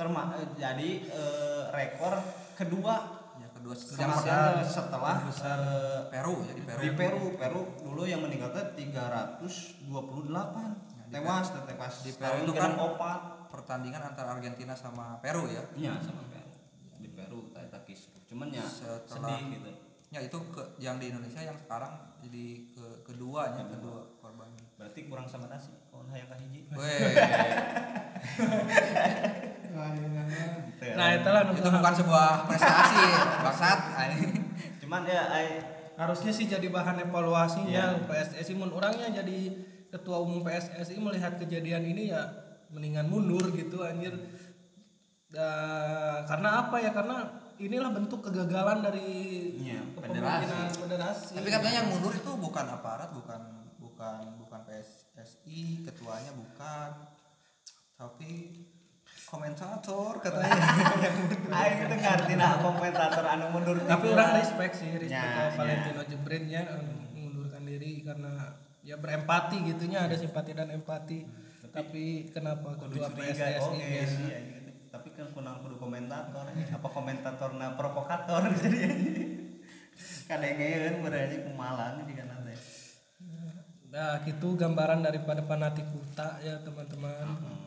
[0.00, 2.16] terma eh, jadi eh, rekor
[2.56, 3.20] kedua.
[3.36, 6.80] Ya kedua yang yang setelah eh, Peru ya di Peru.
[6.80, 7.24] di Peru.
[7.36, 9.84] Peru dulu yang meninggal teh 328
[11.12, 11.94] tewas teh tewas.
[12.00, 13.20] Di Peru itu kan- opat.
[13.50, 15.58] pertandingan antara Argentina sama Peru ya?
[15.74, 16.48] Iya sama Peru.
[17.02, 17.50] Di Peru
[17.82, 19.70] kisruh cuman ya Setelah- sedih gitu.
[20.10, 21.90] Ya itu ke, yang di Indonesia yang sekarang
[22.22, 24.06] jadi ke keduanya kedua.
[24.22, 24.46] korban.
[24.78, 26.74] Berarti kurang sama nasi kalau hayang kahiji ya.
[30.90, 33.02] nah itulah nu itu bukan sebuah prestasi
[33.40, 33.78] bangsat.
[34.82, 35.48] Cuman ya ai.
[35.94, 38.08] Harusnya sih jadi bahan evaluasinya Iya.
[38.08, 39.52] PSSI mun orangnya jadi
[39.86, 42.24] ketua umum PSSI melihat kejadian ini ya
[42.68, 44.16] mendingan mundur gitu anjir.
[45.28, 46.90] Da- karena apa ya?
[46.90, 49.10] Karena inilah bentuk kegagalan dari
[49.60, 51.36] Iya, kepemimpinan federasi.
[51.36, 53.40] tapi katanya yang mundur itu bukan aparat bukan
[53.76, 56.90] bukan bukan PSSI ketuanya bukan.
[57.94, 58.32] Tapi
[59.30, 60.58] komentator katanya
[61.62, 66.02] Aing teh ngarti nah komentator anu mundur tapi orang respect sih respect Ya, ke Valentino
[66.02, 71.30] Jebrin ya anu, mengundurkan diri karena ya berempati gitunya ada simpati dan empati
[71.70, 74.70] tapi kenapa kudu kedua curiga PSSI oke nya sih anjing gitu.
[74.90, 78.82] tapi kan kunang kudu komentator apa komentator na provokator jadi
[80.26, 82.58] kadengeun berarti kumalang di kana teh
[83.90, 87.26] Nah, gitu gambaran daripada fanatik buta ya teman-teman.
[87.26, 87.59] Hmm.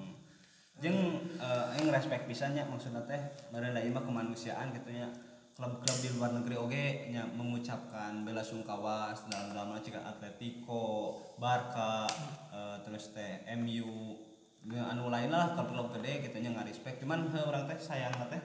[0.82, 0.98] Jeung
[1.38, 5.08] eh, aing respect pisannya maksudnya teh mereka ieu mah kemanusiaan gitu nya.
[5.54, 12.10] Klub-klub di luar negeri oge nya mengucapkan bela sungkawa dalam dalam jika Atletico, Barca,
[12.50, 14.18] eh, terus teh MU
[14.66, 16.98] ya, anu lain lah klub-klub gede gitu nya nggak respect.
[17.06, 18.42] Cuman heuh orang teh sayang teh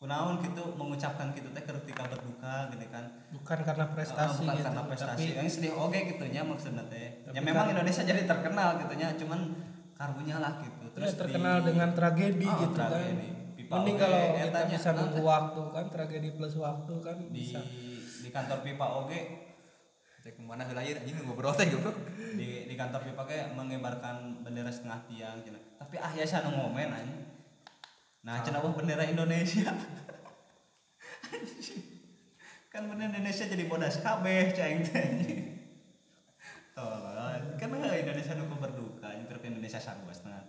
[0.00, 3.04] kunaon gitu mengucapkan gitu teh ketika berduka gitu kan.
[3.36, 5.12] Bukan karena prestasi bukan gitu, karena prestasi.
[5.12, 7.20] Tapi yang sedih oke gitu nya maksudnya teh.
[7.36, 9.40] Ya memang kan- Indonesia jadi terkenal gitu nya cuman
[9.92, 12.90] karunya lah gitu ya, terkenal di- dengan tragedi Oh, gitu kan.
[12.90, 13.28] tragedi.
[13.60, 17.26] Pipa Mending kalau kita nya, bisa nah, nunggu waktu kan tragedi plus waktu kan di
[17.30, 17.60] bisa.
[18.20, 19.20] di kantor pipa oge
[20.20, 21.96] cek ke mana lahir anjing ngobrol teh goblok.
[22.36, 26.90] Di di kantor pipa ge mengibarkan bendera setengah tiang cenah tapi ah ya sana ngomen
[26.90, 27.20] anjing.
[28.26, 29.70] Nah cenah wah bendera Indonesia.
[32.70, 35.08] Kan bendera Indonesia jadi bodas kabeh ceng teh
[36.80, 37.02] tolong
[37.60, 40.39] kan Indonesia nu berduka terus Indonesia sarua setengah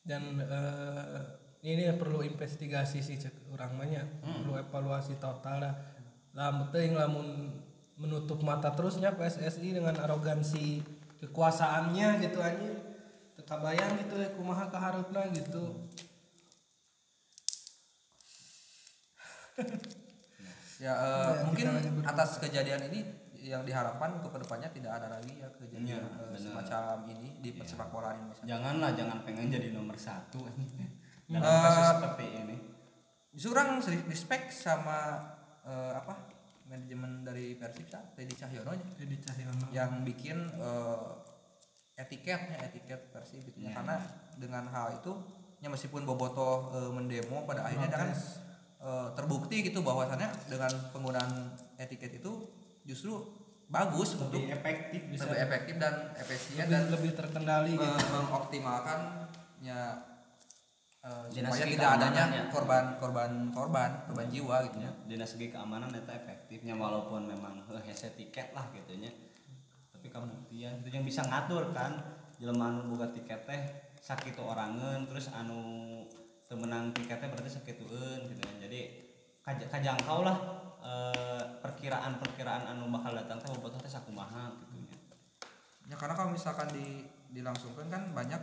[0.00, 1.20] Dan eh,
[1.60, 5.74] ini ya perlu investigasi sih cek orang banyak, perlu evaluasi total lah.
[6.32, 7.52] Lah penting lamun
[8.00, 10.80] menutup mata terusnya PSSI dengan arogansi
[11.20, 12.76] kekuasaannya gitu anjir.
[13.36, 15.84] Teka bayang gitu ya kumaha kaharupna gitu.
[20.84, 21.66] ya eh, mungkin
[22.08, 26.08] atas kejadian ini yang diharapkan untuk ke depannya tidak ada lagi ya kejadian Iya, eh,
[26.28, 26.38] benar.
[26.38, 30.44] semacam ini di sepak bola Indonesia janganlah jangan pengen jadi nomor satu
[31.26, 32.56] dalam Eh, kasus seperti ini.
[33.80, 35.22] Seri- respect sama
[35.62, 36.26] eh, apa
[36.66, 39.70] manajemen dari Persita Teddy Cahyono Jadi Cahyono.
[39.70, 41.08] yang bikin eh,
[41.96, 43.58] etiketnya etiket Persib gitu.
[43.58, 43.70] Ya.
[43.70, 43.96] Iya, karena
[44.36, 45.12] dengan hal itu
[45.58, 48.08] ya meskipun Boboto eh, mendemo pada akhirnya kan
[48.80, 51.30] eh, terbukti gitu bahwasannya dengan penggunaan
[51.76, 52.32] etiket itu
[52.90, 53.22] justru
[53.70, 57.86] bagus untuk lebih efektif lebih efektif dan efisien lebih, dan lebih terkendali gitu.
[57.86, 59.82] me- mengoptimalkannya
[61.06, 62.50] eh, Dinas supaya tidak adanya keamanannya.
[62.50, 64.90] korban korban korban korban jiwa gitu ya.
[64.90, 69.14] ya dinas segi keamanan itu efektifnya walaupun memang hese tiket lah gitu nya
[69.94, 71.94] tapi kemudian itu yang bisa ngatur kan
[72.42, 73.62] jelema anu boga tiket teh
[74.02, 75.60] sakitu orangen terus anu
[76.50, 78.80] temenang tiketnya berarti sakitueun gitu kan jadi
[79.46, 80.34] kaj- kajangkau lah
[80.80, 84.96] eh, perkiraan-perkiraan anu bakal datang teh bobotoh teh sakumaha gitu nya
[85.86, 88.38] Ya karena kalau misalkan di dilangsungkan kan banyak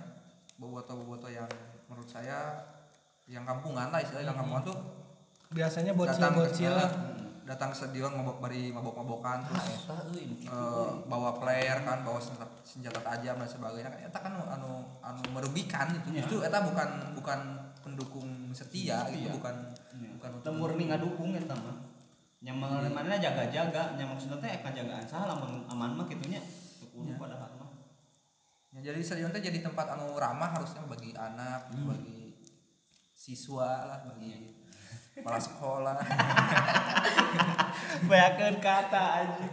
[0.56, 1.48] boboto-boboto yang
[1.86, 2.60] menurut saya
[3.24, 4.78] yang kampungan lah istilahnya yang kampungan tuh
[5.48, 6.92] Biasanya datang ke bocil-bocil lah.
[7.44, 13.00] datang ke stadion mabok bari mabok-mabokan terus kitu eh, bawa player kan bawa senjata, senjata
[13.00, 17.40] tajam dan sebagainya kan eta kan anu anu merugikan itu justru eta bukan bukan
[17.80, 19.36] pendukung setia gitu Setia.
[19.40, 19.56] bukan
[19.98, 20.12] Ya.
[20.14, 21.87] bukan murni ngadukung eta mah.
[22.38, 26.42] Nya mana jaga-jaga, nya maksudna teh kajagaan saha lamun aman mah kitu nya.
[26.78, 27.70] Teu kudu padahal mah.
[28.78, 32.38] Ya, jadi stadion teh jadi tempat anu ramah harusnya bagi anak, bagi
[33.18, 34.54] siswa lah, bagi
[35.18, 35.98] kepala sekolah.
[38.10, 39.48] Bayakeun kata aja.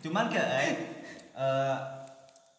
[0.00, 0.72] Cuman ke eh,
[1.36, 1.78] eh,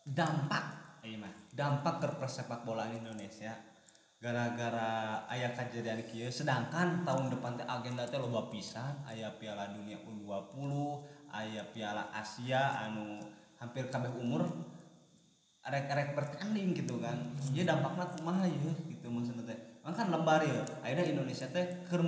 [0.05, 0.65] dampak
[1.01, 3.70] ieu mah, dampak ke persepak bola Indonesia
[4.21, 9.97] gara-gara ayah kejadian kieu sedangkan tahun depan teh agenda teh loba pisan aya Piala Dunia
[10.05, 10.69] U20
[11.33, 13.17] aya Piala Asia anu
[13.57, 14.45] hampir kabeh umur
[15.61, 17.17] arek-arek bertanding gitu kan.
[17.53, 19.57] Ya dampakna kumaha ya gitu maksudnya teh.
[19.81, 22.05] Kan lebar ya akhirnya Indonesia teh keur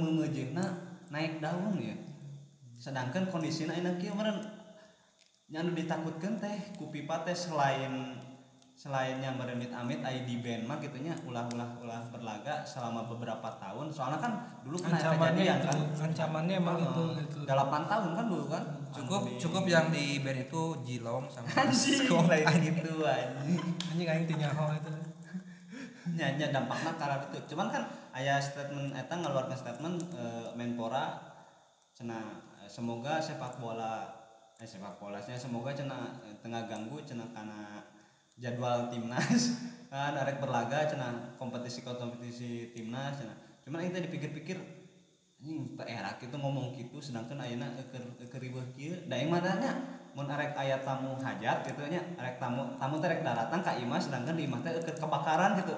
[1.14, 1.94] naik daun ya
[2.82, 4.44] sedangkan kondisinya enak kieu meureun
[5.54, 8.18] nyanu ditakutkan teh ku pipa teh selain
[8.84, 13.88] selain yang beremit amit ID band mah gitunya ulah-ulah ulah berlaga selama beberapa tahun.
[13.88, 16.04] Soalnya kan dulu pernah ancamannya kejadian itu kan.
[16.12, 16.92] ancamannya emang Heeh.
[16.92, 17.38] itu gitu.
[17.48, 18.64] 8 tahun kan dulu kan?
[18.92, 22.12] Cukup di- cukup yang di band itu Jilong sama anjing.
[22.12, 24.08] Lain gitu anjing anjing.
[24.12, 24.92] Aing teu nyaho itu.
[26.20, 27.40] Nyanyi dampaknya karena itu.
[27.56, 27.88] Cuman kan
[28.20, 31.24] ayah statement eta ngeluarkan statement eh, Menpora
[31.96, 32.20] cina
[32.60, 34.12] eh, semoga sepak bola
[34.60, 37.80] eh sepak bolanya semoga cina eh, tengah ganggu cina karena
[38.38, 39.54] jadwal timnas
[39.94, 43.34] kan arek berlaga cina kompetisi kompetisi timnas cina.
[43.62, 44.58] Cuman kita dipikir-pikir
[45.44, 48.96] ini era itu ngomong gitu sedangkan ayeuna keur keur riweuh kieu.
[49.06, 53.22] Da yang mananya mun arek aya tamu hajat gitu nya arek tamu tamu teh rek
[53.22, 55.76] datang ka imah sedangkan di imah teh keur kebakaran gitu.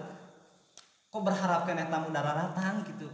[1.11, 3.07] Kok berharap kena tamu dararatan gitu?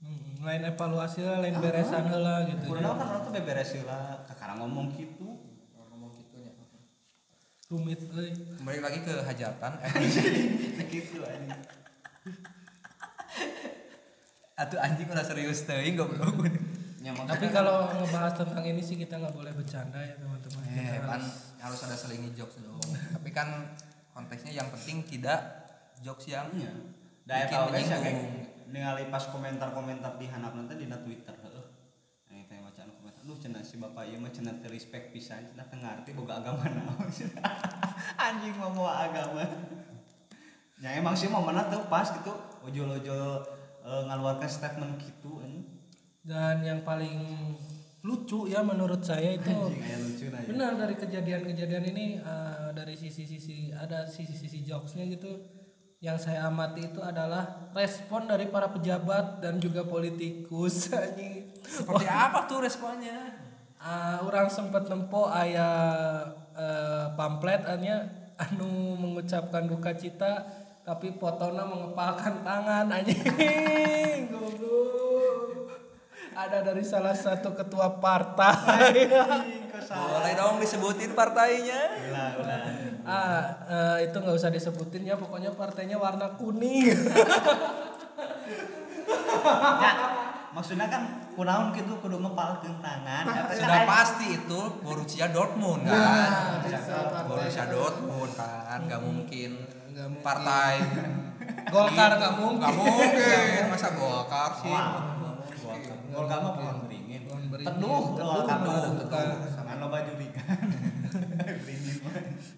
[0.00, 4.56] Hmm, lain evaluasi lah lain beresan heula gitu Kudu kan orang tuh beberes lah kakara
[4.56, 5.19] ngomong gitu.
[5.19, 5.19] ya
[7.70, 8.34] rumit euy.
[8.58, 9.90] Kembali lagi ke hajatan eh,
[10.92, 11.54] gitu aja
[14.60, 16.36] atuh anjing udah serius teuing goblok.
[17.00, 20.60] Ya, tapi makanya kalau ngebahas tentang ini sih kita nggak boleh bercanda ya teman-teman.
[20.68, 22.76] Eh kan harus- harus ada selingi jokes dong.
[22.84, 23.72] Tapi kan
[24.12, 25.40] konteksnya yang penting tidak
[26.04, 26.76] jokes yang Iya.
[27.24, 28.46] Daya bikin tahu guys ya kayak menyinggung.
[28.68, 31.66] ningali pas komentar-komentar di handap nanti di Twitter heeh.
[32.28, 33.19] Nah, teh bacaan komentar.
[33.30, 37.06] Duh cenah si bapak ieu mah teu respect pisan, cenah teu ngarti boga agama naon.
[38.26, 39.46] Anjing mah mau agama.
[40.82, 42.34] Ya emang sih mau mana tuh pas gitu
[42.66, 43.22] ujul-ujul
[43.86, 45.62] eh, ngaluarkan statement gitu anjing.
[46.26, 47.22] dan yang paling
[48.02, 50.46] lucu ya menurut saya itu Anjing aya lucu na ya.
[50.50, 55.38] benar dari kejadian-kejadian ini eh, dari sisi-sisi ada sisi-sisi jokesnya gitu
[56.00, 61.52] yang saya amati itu adalah respon dari para pejabat dan juga politikus anjing.
[61.60, 63.36] Seperti apa tuh responnya?
[63.76, 66.24] Ah, orang sempat nempo ayah
[66.56, 68.08] eh, pamflet anya
[68.48, 70.48] anu mengucapkan duka cita
[70.80, 73.20] tapi fotona mengepalkan tangan anjing
[74.32, 75.68] goblok.
[76.32, 79.04] Ada dari salah satu ketua partai.
[79.92, 82.00] Boleh dong disebutin partainya.
[83.02, 86.92] Ah eh, itu nggak usah disebutin ya pokoknya partainya warna kuning
[89.80, 89.92] Ya,
[90.50, 93.24] maksudnya kan kunaon gitu kudu ngepalkeun tangan.
[93.24, 97.24] Kan sudah aya- pasti itu Borussia Dortmund kan Nah, bisa.
[97.24, 99.50] Borussia Dortmund kan nggak mungkin
[99.88, 100.22] Nggak mungkin.
[100.22, 100.74] partai
[101.72, 105.16] Golkar nggak mungkin nggak mungkin masa Golkar sih Wah,
[106.10, 107.22] Golkar mah pohon beringin.
[107.50, 108.42] Teduh, Teduh,
[109.00, 109.38] teduh.
[109.48, 110.58] Sama lo baju rikan.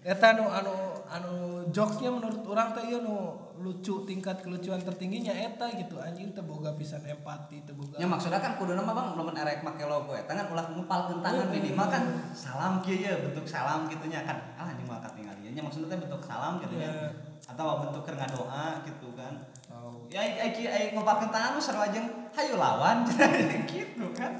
[0.03, 0.75] Eta anu anu
[1.07, 1.33] anu
[1.71, 6.75] jokesnya menurut orang teh ieu nu lucu tingkat kelucuan tertingginya eta gitu anjing teh boga
[6.75, 7.95] pisan empati teh boga.
[7.95, 11.47] Ya maksudnya kan kudu nama bang, lamun erek make logo eta kan ulah ngepalkeun tangan
[11.47, 12.03] minimal kan
[12.35, 14.43] salam kieu ya bentuk salam gitu nya kan.
[14.59, 16.91] Ah anjing mah katingali nya maksudnya teh bentuk salam gitu ya.
[16.91, 17.07] Iya.
[17.47, 19.33] Atau bentuk keur ngadoa gitu kan.
[19.71, 20.03] Oh.
[20.11, 23.07] Ya ai ai ngepalkeun tangan mah sarua jeung hayu lawan
[23.71, 24.35] gitu kan.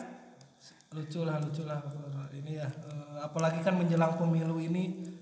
[0.94, 1.82] lucu lah lucu lah
[2.30, 5.13] ini ya eh, apalagi kan menjelang pemilu ini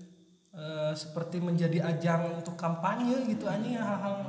[0.56, 4.28] eh, seperti menjadi ajang untuk kampanye gitu anjing hal-hal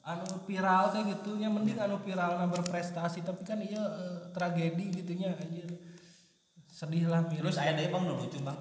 [0.00, 5.02] anu viral teh gitu nya mending anu viral nah berprestasi tapi kan iya eh, tragedi
[5.02, 5.68] gitunya anjir
[6.70, 8.58] sedih lah miris Terus aya deui bang nu lucu bang.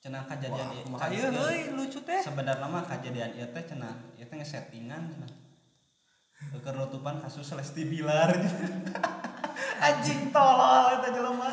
[0.00, 0.84] Cenah kejadian ieu.
[0.90, 5.30] Wah, ayo euy lucu teh Sebenarnya mah kejadian ieu teh cenah ieu teh ngesettingan cenah.
[6.64, 8.32] Keur nutupan kasus Lesti Bilar.
[9.86, 11.52] Anjing tolol eta jelema.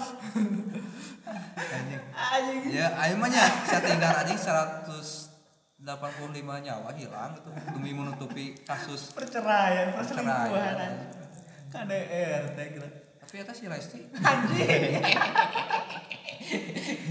[1.69, 2.59] Anjing Anjing.
[2.71, 5.77] ya ayo mah nya settingan anjing 185
[6.39, 10.75] nyawa hilang gitu demi menutupi kasus Perceraian, perselingkuhan.
[10.75, 11.15] anjing.
[11.67, 12.87] KDRT gitu.
[13.19, 15.03] tapi eta si Lesti Anjing.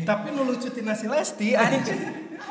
[0.09, 2.01] tapi nu lucu tina si Lesti anjing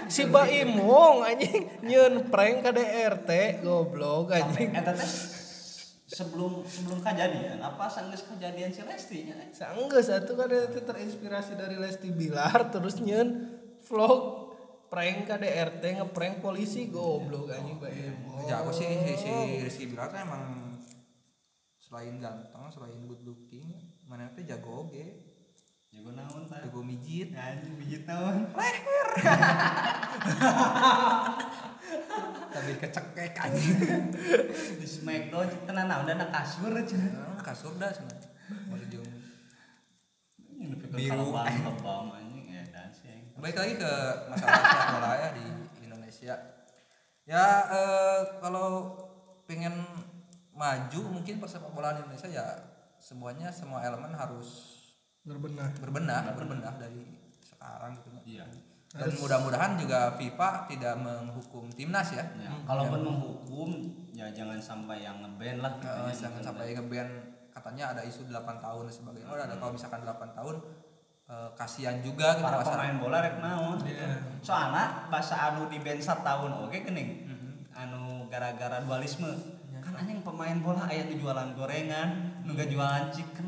[0.05, 5.09] si Baimong anjing nyeun prank ka DRT goblok anjing Eta teh
[6.15, 9.35] sebelum sebelum kejadian apa sanggeus kejadian si Lesti nya.
[9.51, 13.51] Sanggeus satu kan itu terinspirasi dari Lesti Bilar terus nyeun
[13.83, 14.47] vlog
[14.87, 20.23] prank ka DRT ngeprank polisi goblok anjing Baimong jago sih si, si Rizky Bilar tuh
[20.23, 20.79] emang
[21.75, 23.75] selain ganteng selain good looking
[24.07, 25.34] mana teh jago oge
[25.95, 27.31] jago naon tah jago mijit.
[27.31, 28.51] Anjing bijit naon?
[32.55, 34.11] Tapi kecekek anjing.
[34.75, 38.11] Di smackdown tenan naon dan kasur cenah Nah, kasur dah sana
[38.69, 39.07] mau jeung
[40.55, 41.31] Ini Biru.
[41.31, 42.45] kalabang lebam anjing.
[42.51, 43.31] Edan sih aing.
[43.39, 43.91] Baik lagi ke
[44.27, 45.45] masalah sepak bola ya di
[45.83, 46.35] Indonesia.
[47.25, 48.99] Ya eh, kalau
[49.47, 49.79] pengen
[50.51, 52.45] maju mungkin persepak bola di Indonesia ya
[52.99, 54.74] semuanya semua elemen harus
[55.25, 57.03] berbenah berbenah berbenah dari
[57.41, 58.45] sekarang gitu Iya.
[58.95, 62.23] Dan mudah-mudahan juga FIFA tidak menghukum timnas ya.
[62.39, 63.69] Ya, kalaupun menghukum
[64.15, 66.15] ya jangan sampai yang ngeband lah gitu ya.
[66.15, 67.07] jangan sampai ngeban
[67.51, 69.27] katanya ada isu 8 tahun dan sebagainya.
[69.27, 70.55] Oh, ada kalau misalkan 8 tahun
[71.27, 72.71] eh, kasihan juga gitu para masyarakat.
[72.71, 74.07] pemain bola rek naon Iya.
[74.39, 77.09] soalnya bahasa anu di band tahun oke gening
[77.73, 79.27] anu gara-gara dualisme
[79.83, 83.45] kan anjing pemain bola aya nu jualan gorengan nu gak jualan chicken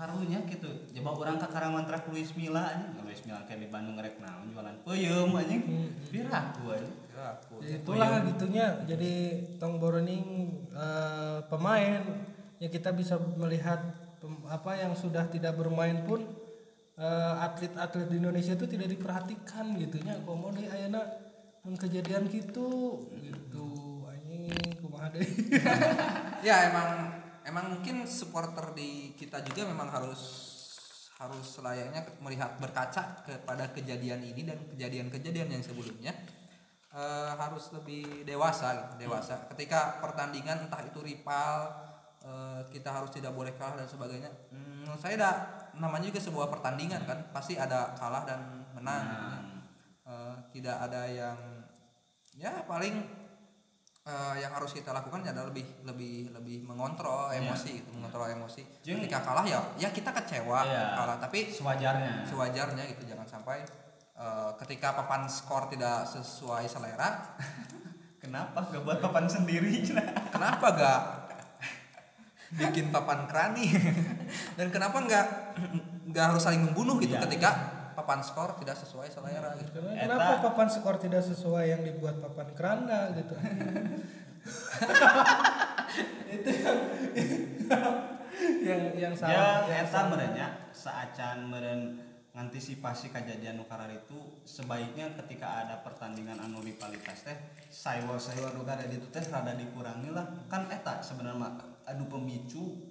[0.00, 0.70] karunya gitu.
[0.96, 3.04] Coba orang ke Karamantra Luis Milla anjing.
[3.04, 5.92] Luis Milla kayak di Bandung rek naon jualan peuyeum anjing.
[6.08, 6.96] Biraku anjing.
[7.12, 7.54] Ya, aku.
[7.60, 8.66] Ya, itulah gitunya.
[8.88, 9.12] Jadi
[9.60, 10.24] tong boroning
[10.72, 12.00] eh, pemain
[12.56, 13.92] ya kita bisa melihat
[14.24, 16.24] pem- apa yang sudah tidak bermain pun
[16.96, 20.16] eh, atlet-atlet di Indonesia itu tidak diperhatikan gitunya.
[20.24, 21.04] Komo deui ayeuna
[21.60, 23.04] mun kejadian gitu?
[23.20, 23.68] Gitu
[24.08, 24.48] anjing
[24.80, 25.28] kumaha deui
[26.48, 30.50] ya emang emang mungkin supporter di kita juga memang harus
[31.20, 36.16] harus selayaknya melihat berkaca kepada kejadian ini dan kejadian-kejadian yang sebelumnya.
[36.90, 39.46] Eh, harus lebih dewasa gitu, dewasa.
[39.54, 41.70] Ketika pertandingan entah itu rival
[42.24, 44.32] eh, kita harus tidak boleh kalah dan sebagainya.
[44.50, 45.34] Hmm, saya dah
[45.78, 47.30] namanya juga sebuah pertandingan kan.
[47.30, 48.40] Pasti ada kalah dan
[48.74, 49.06] menang.
[49.06, 49.60] Gitu.
[50.10, 51.38] Eh, tidak ada yang
[52.34, 53.19] ya paling
[54.02, 58.62] eh, yang harus kita lakukan adalah lebih lebih lebih mengontrol emosi gitu mengontrol emosi.
[58.80, 60.84] Jeung- ketika kalah ya ya kita kecewa Iya.
[60.96, 61.16] kalah.
[61.18, 62.24] Tapi sewajarnya.
[62.24, 63.60] sewajarnya gitu jangan sampai
[64.14, 67.36] eh, ketika papan skor tidak sesuai selera
[68.22, 69.80] kenapa gak buat papan sendiri?
[70.34, 71.00] kenapa gak
[72.52, 73.64] bikin papan kerani?
[74.58, 75.26] Dan kenapa nggak
[76.06, 77.22] nggak harus saling membunuh gitu Iya.
[77.22, 77.50] ketika
[78.10, 79.70] papan skor tidak sesuai selera gitu.
[79.70, 83.38] Karena Eta- kenapa papan skor tidak sesuai yang dibuat papan keranda gitu?
[86.34, 86.50] Itu
[88.66, 92.02] yang yang yang ya salah yang eta merenya saacan meren
[92.34, 97.36] ngantisipasi kejadian nukar itu sebaiknya ketika ada pertandingan anu rivalitas teh
[97.70, 100.26] saywar saywar nukar itu teh rada dikurangi lah.
[100.50, 102.90] Kan eta sebenarnya adu pemicu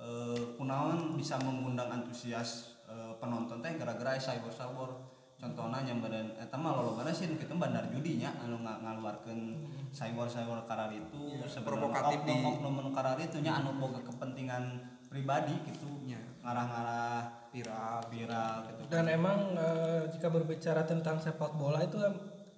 [0.00, 2.73] eh, kunaon bisa mengundang antusias
[3.18, 4.50] penonton teh gara-gara saywar
[5.34, 9.40] contohnya nyamperin eta mah lolobana sih nu kitu bandar judinya anu nga- ngaluarkeun
[9.92, 15.54] saywar saywar karar itu provokatif di- oknum oknum karar itu nya anu boga kepentingan pribadi
[15.68, 16.18] gitu Nya.
[16.40, 21.98] ngarah-ngarah viral viral gitu dan emang eh, jika berbicara tentang sepak bola itu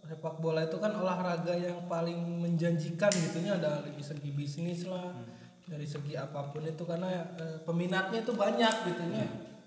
[0.07, 5.11] sepak bola itu kan olahraga yang paling menjanjikan gitunya dari segi bisnis lah
[5.67, 9.27] dari segi apa pun itu karena eh, peminatnya itu banyak gitunya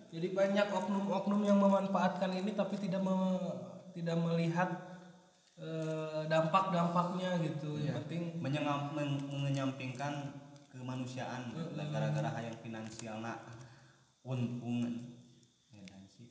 [0.10, 3.58] jadi banyak oknum-oknum yang memanfaatkan ini tapi tidak me-
[3.94, 4.70] tidak melihat
[5.60, 7.78] eh, dampak-dampaknya gitu.
[7.78, 10.34] Yang penting Menyengam, men- menyampingkan
[10.74, 13.22] kemanusiaan gara-gara hayang finansial.
[13.22, 13.38] Nak
[14.26, 14.88] untung
[15.70, 16.30] Edan sih.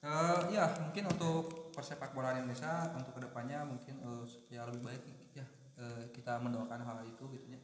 [0.00, 5.02] Eh, ya mungkin untuk persepak bola Indonesia untuk ke depannya mungkin eh, ya lebih baik
[5.36, 5.44] ya
[5.76, 7.60] eh, kita mendoakan hal itu gitu ya.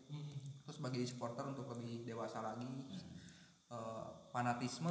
[0.69, 2.69] Terus bagi supporter untuk lebih dewasa lagi
[3.73, 4.91] Eh, fanatisme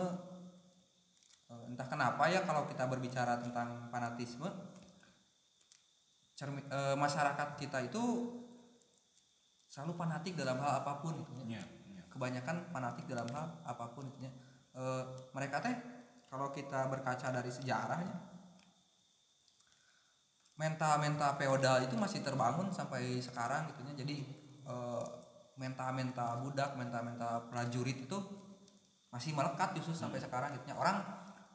[1.50, 4.48] eh, entah kenapa ya kalau kita berbicara tentang fanatisme
[6.38, 8.04] cermi- eh, masyarakat kita itu
[9.66, 11.64] selalu fanatik dalam hal apa pun gitu ya.
[12.12, 14.08] Kebanyakan fanatik dalam hal apa pun
[14.72, 15.04] Eh,
[15.36, 15.76] mereka teh
[16.32, 18.16] kalau kita berkaca dari sejarahnya
[20.56, 24.16] mental-mental feodal itu masih terbangun sampai sekarang gitunya jadi
[25.60, 28.18] mental-mental budak mental-mental prajurit itu
[29.12, 31.04] masih melekat justru sampai sekarang gitunya orang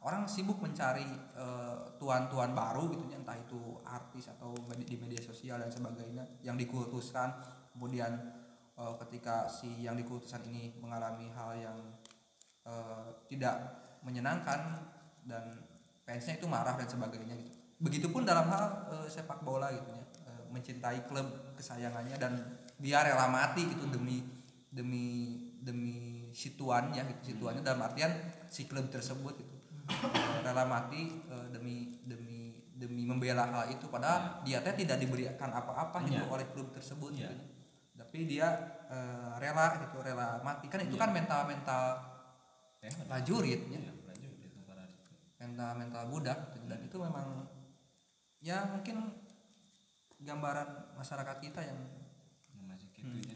[0.06, 5.72] orang sibuk mencari eh, tuan-tuan baru gitunya entah itu artis atau di media sosial dan
[5.72, 7.34] sebagainya yang dikultuskan.
[7.74, 8.14] Kemudian
[8.78, 11.78] eh, ketika si yang dikultuskan ini mengalami hal yang
[12.68, 13.56] eh, tidak
[14.06, 14.78] menyenangkan
[15.26, 15.58] dan
[16.06, 17.58] fansnya itu marah dan sebagainya gitu.
[17.82, 22.32] Begitupun dalam hal eh, sepak bola gitu ya, eh, mencintai klub kesayangannya dan
[22.78, 24.22] dia rela mati gitu demi
[24.70, 28.12] demi demi situannya gitu situannya dalam artian
[28.44, 29.56] si klub tersebut gitu.
[30.44, 36.04] Rela mati eh, demi demi demi membela hal itu padahal dia teh tidak diberikan apa-apa
[36.04, 36.28] gitu Iya.
[36.28, 37.32] oleh klub tersebut Iya.
[37.32, 37.44] gitu.
[37.96, 38.46] tapi dia
[38.86, 40.68] eh, rela gitu rela mati.
[40.68, 41.96] Kan itu kan mental mental
[42.76, 43.92] teh prajuritnya ya.
[43.96, 46.68] Prajurit itu prajurit mental mental budak gitu.
[46.68, 47.48] dan itu memang
[48.38, 49.16] ya mungkin
[50.18, 51.78] gambaran masyarakat kita yang
[52.66, 53.35] masih gitunya dina,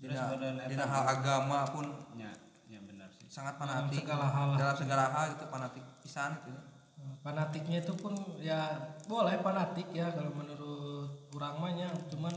[0.00, 0.32] dina
[0.80, 1.86] eta- hal agama pun
[2.16, 2.32] ya
[2.66, 3.28] ya benar sih.
[3.28, 4.00] sangat Dalam fanatik.
[4.00, 6.56] segala hal dalam segala hal itu fanatik pisan gitu.
[7.00, 7.12] Ya.
[7.20, 8.60] fanatiknya itu pun ya
[9.04, 11.88] boleh fanatik ya kalau menurut orang mah nya.
[12.08, 12.32] cuman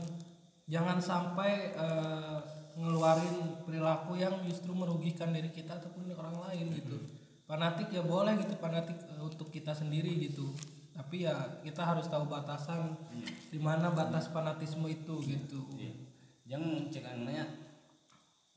[0.64, 2.38] jangan sampai eh,
[2.74, 6.96] ngeluarin perilaku yang justru merugikan diri kita ataupun orang lain gitu.
[7.44, 10.52] Fanatik ya boleh gitu fanatik eh, untuk kita sendiri gitu.
[10.94, 12.94] Tapi ya kita harus tahu batasan
[13.50, 15.60] di mana batas fanatisme itu gitu
[16.44, 17.44] Jangan cek anaknya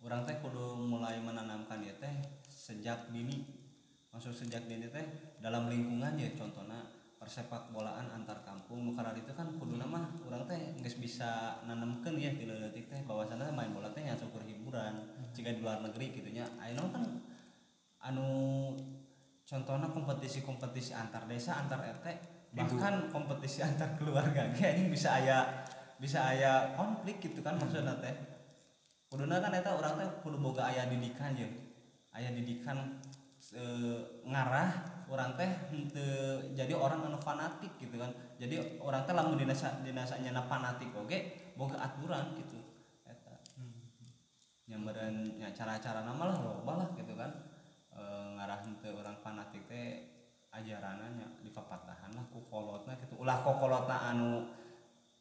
[0.04, 2.12] orang teh kudu mulai menanamkan ya teh
[2.48, 3.48] sejak dini.
[4.12, 5.06] Masuk sejak dini teh
[5.40, 6.84] dalam lingkungan ya contohnya
[7.16, 8.92] persepak bolaan antar kampung.
[8.92, 13.00] Karena itu kan kudu nama orang teh nggak bisa nanamkan ya di leutik teh.
[13.08, 15.08] Bahwasannya main bola teh yang syukur hiburan.
[15.32, 17.08] Jika di luar negeri gitunya ayo kan
[18.04, 18.28] anu
[19.48, 22.06] contohnya kompetisi-kompetisi antar desa antar RT
[22.56, 25.67] bahkan kompetisi antar keluarga ini bisa aya
[25.98, 28.14] bisa aya konflik gitu kan maksudnya teh.
[29.10, 31.48] Kuduna kan eta orang teh kudu boga aya didikan ya
[32.14, 33.02] aya didikan
[33.54, 33.64] e,
[34.26, 38.14] ngarah orang teh henteu jadi orang anu fanatik gitu kan.
[38.38, 42.62] Jadi orang teh lamun dinasa dinasanya fanatik oge boga aturan gitu.
[43.08, 43.42] Eta.
[44.70, 47.32] Nyambaran ya cara-cara nama lah loba lah gitu kan.
[47.90, 48.02] E,
[48.38, 50.14] ngarah henteu orang fanatik teh
[50.54, 53.18] ajarannya di papatahan lah ku kolotna gitu.
[53.22, 54.46] Ulah kokolotna anu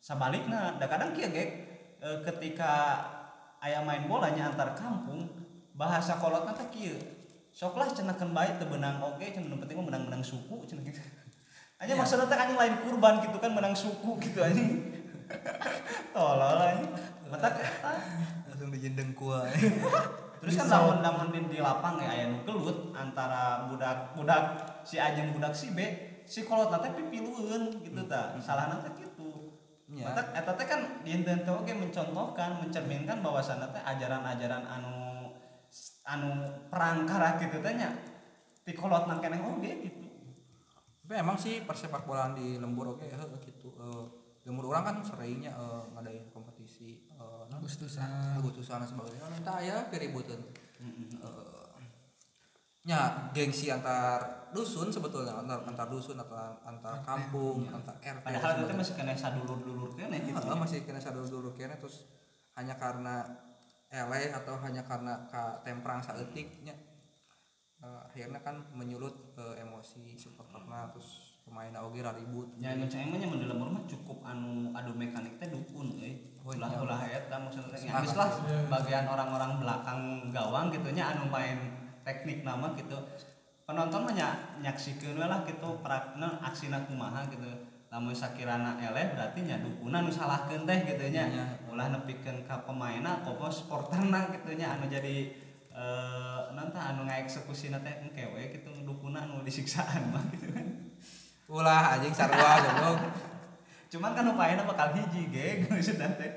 [0.06, 1.44] sabalikna da kadang kieu ge
[1.98, 3.02] e, ketika
[3.58, 5.26] aya main bolanya antar kampung
[5.74, 6.94] bahasa kolotna teh kieu
[7.50, 11.02] sok lah cenakeun bae teu benang oge cenah penting mah menang-menang suku cenah gitu.
[11.82, 14.94] Aja maksudnya teh anjing lain kurban gitu kan menang suku gitu anjing.
[16.14, 16.92] Tolol anjing.
[17.26, 17.92] Matak eta
[18.46, 19.42] langsung dijendeng kuah
[20.40, 24.44] terus kan lamun lamun di, di lapang ya aya nu gelut antara budak budak
[24.86, 25.82] si Ajeng budak si B
[26.22, 28.38] si kolot teh pipilueun gitu ta.
[28.38, 29.05] Salahna teh gitu
[29.86, 30.10] Ya.
[30.10, 35.30] Eta teh kan dinten teh oge mencontohkan mencerminkan bahwasanna teh ajaran-ajaran anu
[36.02, 36.30] anu
[36.66, 37.94] perangkara gitu teh nya
[38.74, 40.02] kolot nang keneh oge gitu.
[41.06, 43.14] Tapi emang sih persepak bolaan di lembur oke ya
[43.46, 43.70] gitu.
[43.78, 44.04] Eh,
[44.42, 49.22] lembur orang kan seringnya eh, ngadain kompetisi eh, non- Agustusan Agustusan dan sebagainya.
[49.22, 50.42] Kan entah ya keributan.
[50.42, 50.55] Eh,
[52.86, 58.74] nya gengsi antar dusun sebetulnya antar antar dusun atau antar kampung antar RT padahal itu
[58.78, 62.06] masih kena sadulur-dulur keneh gitu gitu masih kena sadar dulu kena terus
[62.54, 63.26] hanya karena
[63.90, 66.74] eleh atau hanya karena ka temprang saeutiknya
[67.76, 73.28] Eh, akhirnya kan menyulut ke emosi supporterna terus pemain oge ribut Ya emang cai emangnya
[73.28, 76.32] mun di lembur mah cukup anu adu mekanik teh dukun euy.
[76.40, 76.80] Oh, Ulah iya.
[76.80, 77.92] ulah eta maksudnya Sepakat.
[78.00, 78.28] habis lah
[78.72, 80.00] bagian orang-orang belakang
[80.32, 81.58] gawang gitu nya anu main
[82.06, 82.94] teknik nama gitu.
[83.66, 84.30] Penonton mah nya
[84.62, 87.50] nyaksikeun we lah gitu prakna aksina kumaha gitu.
[87.90, 91.26] Lamun sakirana eleh berarti nya dukuna nu salahkeun teh gitu nya.
[91.26, 91.44] Iya.
[91.66, 95.34] Ulah nepikeun ka pemainna popo sporterna gitu nya anu jadi
[95.76, 100.48] eh nanti anu ngaeksekusi teh engke we gitu dukuna anu disiksaan mah gitu
[101.52, 103.12] ulah anjing sarua goblok
[103.92, 106.32] cuman kan upayana bakal hiji ge sudah teh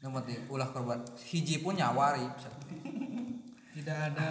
[0.00, 2.32] penting ulah korban hiji pun nyawa rip
[3.76, 4.30] tidak ada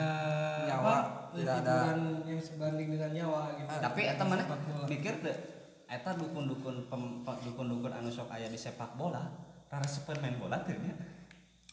[0.65, 0.95] Nyawa, apa,
[1.37, 3.69] tidak ada- yang sebanding dengan nyawa gitu.
[3.69, 4.41] Tapi eta mana?
[4.89, 5.37] Mikir teh
[5.85, 9.21] eta dukun-dukun pem- pe- dukun-dukun anu sok aya di sepak bola
[9.69, 10.97] rara sepen main bola teh nya.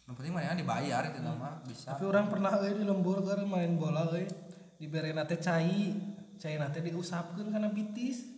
[0.05, 1.97] Yang penting mana dibayar itu nama bisa.
[1.97, 4.29] Tapi orang pernah euy di lembur keur main bola euy
[4.77, 5.97] dibere nate cai
[6.37, 8.37] cai nate diusapkeun kana bitis.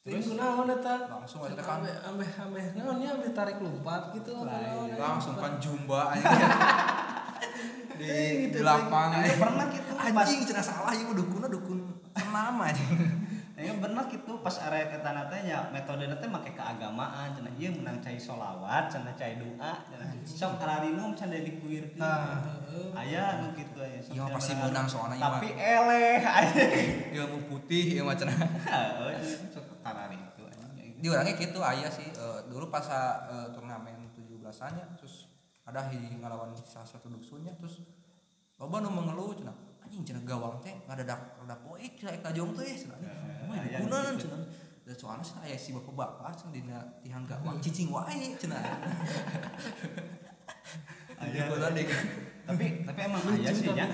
[0.00, 0.32] Terus?
[0.32, 1.12] Kunaon eta?
[1.12, 1.84] Langsung eta kan.
[1.84, 2.24] ambeh
[2.72, 3.12] naon nya?
[3.12, 4.48] Ambeh tarik lompat gitu.
[4.48, 6.24] Naon, langsung kan jumba anjing
[8.00, 9.20] di, gitu, di lapangan.
[9.20, 11.78] Ayo pernah gitu anjing cenah salah ieu dukuna dukun.
[12.16, 12.88] Ternama anjing.
[13.60, 17.68] Ya bener gitu pas area eta na teh nya metode teh make keagamaan cenah ieu
[17.76, 22.00] menang cai solawat cenah cai doa cenah sok ararinum cenah dikuirkeun.
[22.00, 22.40] Nah,
[22.72, 22.88] heeh.
[22.96, 26.64] aya nu kitu aya sok Iya, pasti menang soalnya, iya, tapi eleh aya
[27.20, 28.32] ilmu putih mah cenah.
[28.72, 29.20] Heeh,
[29.52, 30.40] sok karari itu
[31.00, 35.29] di orangnya gitu aya sih eh, dulu pas eh, turnamen 17-an ya terus
[35.70, 37.86] ada hiji ngalawan salah satu dusunnya terus
[38.58, 42.74] loba nu mengeluh cenah anjing cenah gawang teh ngadadak rada poek cenah eta jong teh
[42.74, 42.98] cenah
[43.48, 44.28] mah aya dikunan gitu.
[44.28, 44.40] cenah.
[44.86, 48.62] Dan soalnya cenah aya si bapak-bapak cenah dina tihang gawang cicing wae cenah.
[51.20, 51.52] Aya.
[51.52, 51.84] Deh
[52.48, 53.84] tapi tapi emang aya sih ya.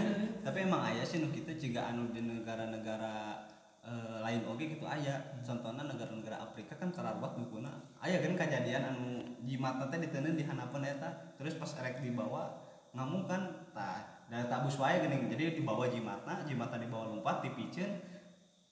[0.47, 3.46] Tapi emang aya sih nu kitu jiga anu di negara-negara
[3.87, 5.39] eh, lain oge gitu aya.
[5.41, 9.07] Contohnya negara-negara Afrika kan kararbak dukuna aya kan kejadian anu
[9.43, 11.09] jimat teh diteuneun di hanapeun eta
[11.39, 12.51] terus pas erek dibawa
[12.93, 18.03] ngamuk kan tah dan tabus wae geuning jadi dibawa jimatna jimatna dibawa lompat dipicen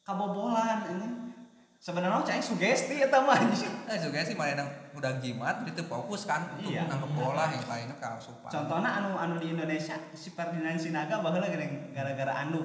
[0.03, 1.09] kabobolan ini.
[1.79, 3.37] Sebenarnya cai sugesti eta mah.
[3.37, 4.65] Eh juga sih mana
[4.97, 6.89] udah jimat itu fokus kan untuk Iya.
[6.89, 8.49] nangkep bola yang lainnya ke asupan.
[8.49, 12.65] contohnya anu anu di Indonesia si Ferdinand Sinaga baheula geuning gara-gara anduk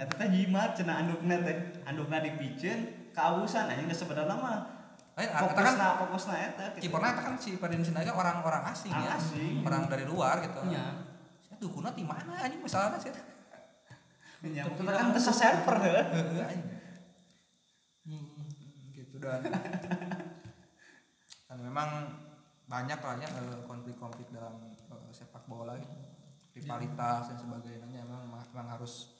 [0.00, 4.80] eta teh jimat cenah andukna teh andukna dipicen kausan anjing geus sebenarnya mah
[5.18, 6.88] Lain kata kan fokusna fokusna eta gitu.
[6.88, 9.20] kipernya kan si Ferdinand Sinaga orang-orang asing ya.
[9.20, 9.60] asing.
[9.66, 10.64] Orang dari luar gitu.
[10.70, 10.86] Iya.
[11.44, 13.12] Saya dukuna di mana anjing misalnya sih.
[14.40, 15.92] Ya, kita kan kan tesa server heuh.
[15.92, 16.78] Heeh, anjing.
[18.96, 19.44] gitu dan
[21.50, 22.16] dan memang
[22.64, 25.94] banyak lah ya eh, konflik-konflik dalam eh, sepak bola gitu
[26.56, 29.19] rivalitas dan sebagainya memang memang harus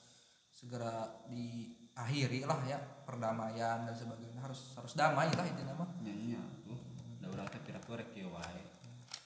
[0.61, 4.45] segera diakhiri lah ya perdamaian dan sebagainya.
[4.45, 6.77] Harus harus damai lah itu nama nyanyi tuh
[7.17, 8.61] da urang teh pira korek kieu wae.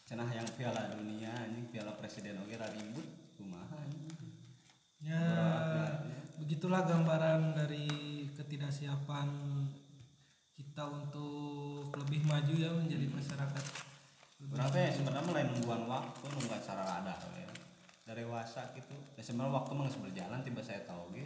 [0.08, 3.06] Cenah yang piala dunia anjing piala presiden oge ribut
[3.36, 3.84] kumaha
[5.06, 5.22] Ya,
[6.42, 9.30] begitulah gambaran dari ketidaksiapan
[10.58, 13.66] kita untuk lebih maju ya menjadi masyarakat.
[14.46, 17.45] urang teh sebenarnya lain nungguan waktu nungguan cara ada we
[18.06, 18.93] dari dewasa gitu.
[19.18, 21.26] Ya sebenarnya waktu mah berjalan tiba saya tahu ge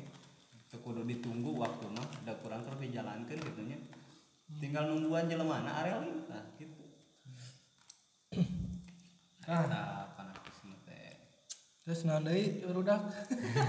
[0.71, 3.77] teu kudu ditunggu waktu mah da kurang keur dijalankeun gitu nya.
[4.63, 5.99] Tinggal nungguan jelemana area
[6.31, 6.83] nah gitu.
[9.49, 9.99] Ah, nah
[10.87, 11.19] teh?
[11.83, 13.01] Terus nandai urudak.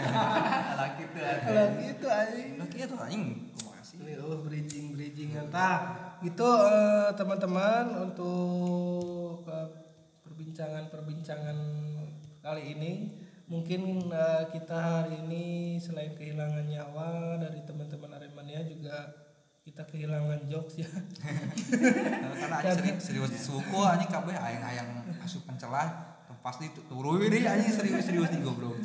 [0.80, 2.50] laki Kalau gitu anjing.
[2.62, 3.24] lagi itu anjing
[3.58, 3.96] kumaha sih?
[4.00, 9.68] Ini oh bridging bridging entah itu eh, teman-teman untuk eh,
[10.22, 11.58] perbincangan-perbincangan
[12.40, 12.92] kali ini.
[13.50, 15.44] Mungkin eh, kita hari ini
[15.76, 19.10] selain kehilangan nyawa dari teman-teman Aremania juga
[19.60, 20.90] kita kehilangan jokes ya.
[22.40, 26.10] Karena anjing serius, serius suku anjing kabeh ayang-ayang asupan celah
[26.40, 28.80] pasti tu- turun deh anjing serius-serius nih goblok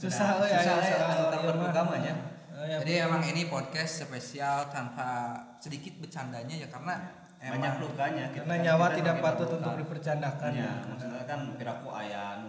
[0.00, 0.96] susah euy susah ya
[1.44, 2.14] beragama ya.
[2.56, 6.96] Ya, Jadi emang ini podcast spesial tanpa sedikit bercandanya ya karena
[7.36, 10.72] banyak emang lukanya karena nyawa Kita tidak patut untuk dipercandakan ya ya.
[10.88, 12.40] maksudnya kan piraku aya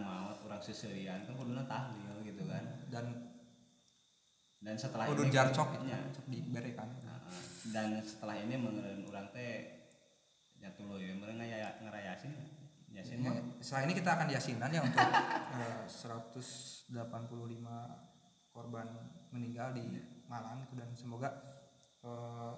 [0.61, 2.63] seuseuyan kan kuduna tahlil gitu kan.
[2.91, 3.05] Dan
[4.57, 6.89] dan setelah kudu ini jarcok gitu ya, kan cok dibere kan.
[7.05, 7.21] Nah,
[7.69, 9.77] dan setelah ini menurut orang teh
[10.57, 12.33] ya tuh ya mereka ngaya ngerayasin
[12.97, 13.29] yasin Ya,
[13.61, 14.97] setelah ini kita akan yasinan ya untuk
[15.61, 16.89] eh, 185
[18.49, 18.87] korban
[19.29, 21.29] meninggal di Malang gitu dan semoga
[22.01, 22.53] eh,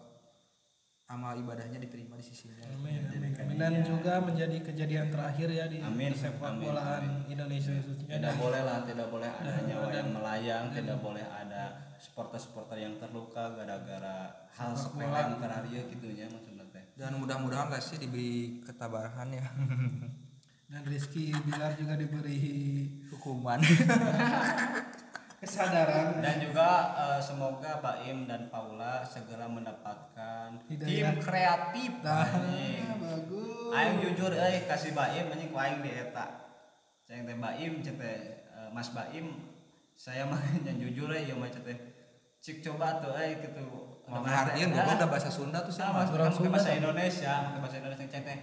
[1.09, 2.61] amal ibadahnya diterima di sisinya.
[2.69, 3.55] Amin, amin, amin.
[3.57, 7.25] Dan juga menjadi kejadian terakhir ya di Amin, sepak bolaan.
[7.25, 10.97] Indonesia khususnya tidak dan boleh lah tidak boleh ada Dan- nyawa dan- yang melayang tidak
[10.99, 11.63] boleh ada
[11.97, 14.17] supporter-supporter yang terluka gara-gara
[14.51, 18.31] hal sepele yang terakhir gitunya maksudnya teh Dan mudah-mudahan Lesti diberi
[18.61, 19.49] ketabahan ya
[20.71, 22.37] dan Rizky Bilar juga diberi
[23.09, 23.57] hukuman.
[25.39, 30.87] kesadaran dan juga eh, semoga Baim dan Paula segera mendapatkan Hidayah.
[30.87, 32.27] tim kreatif Nah,
[32.99, 33.71] bagus.
[33.71, 36.27] Aing jujur euy kasih Baim anjing ku aing di eta.
[37.03, 39.47] Ceng teh Baim cek teh eh, Mas Baim
[39.95, 41.77] saya mah yang jujur euy ieu mah cek teh.
[42.39, 43.63] Cik coba tuh euy gitu.
[44.09, 46.17] Mau ngartiin goblok udah bahasa Sunda tuh Sama sama.
[46.17, 46.73] orang Sunda bahasa?
[46.73, 48.39] Indonesia, pakai bahasa Indonesia cek teh.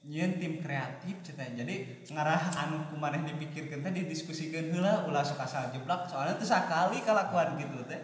[0.00, 1.36] Nyeun tim kreatif teh.
[1.36, 7.04] Jadi ngarah anu kumaneh dipikirkeun teh didiskusikeun heula ulah sok asal jeblak soalnya teh sakali
[7.04, 8.00] kalakuan gitu teh.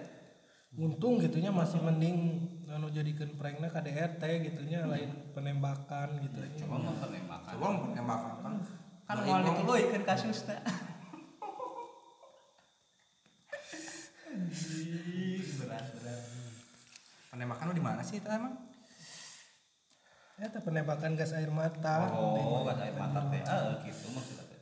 [0.77, 2.37] untung gitunya masih mending
[2.69, 7.53] anu jadikan prankna KDRT gitunya lain penembakan gitu Coba mau penembakan.
[7.57, 8.55] Coba mau penembakan kan.
[9.09, 9.45] kan mau Bang.
[9.57, 10.61] dituluikeun kasusna.
[15.57, 16.21] berat berat.
[17.33, 18.66] Penembakan lu di mana sih itu emang?
[20.37, 23.41] Ya teh penembakan gas air mata Oh, kata air mata teh.
[23.49, 24.61] Ah, gitu maksudnya teh.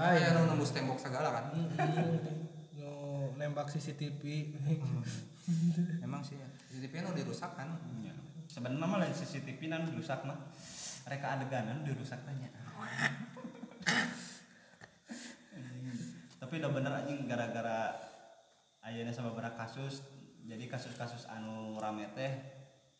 [0.00, 1.44] Ah, ya nembus tembok segala kan.
[1.52, 2.16] Mm-mm.
[2.80, 4.22] nu nembak CCTV
[6.06, 6.48] Emang sih ya.
[6.72, 7.76] CCTV nu dirusak kan.
[8.00, 8.16] Ya.
[8.48, 10.48] Sebenarnya mah lain CCTV nan dirusak mah.
[11.04, 12.48] Reka adeganan dirusak tanya.
[16.40, 17.94] Tapi udah bener anjing gara-gara
[18.80, 20.00] ayeuna sama beberapa kasus
[20.48, 22.32] jadi kasus-kasus anu rame teh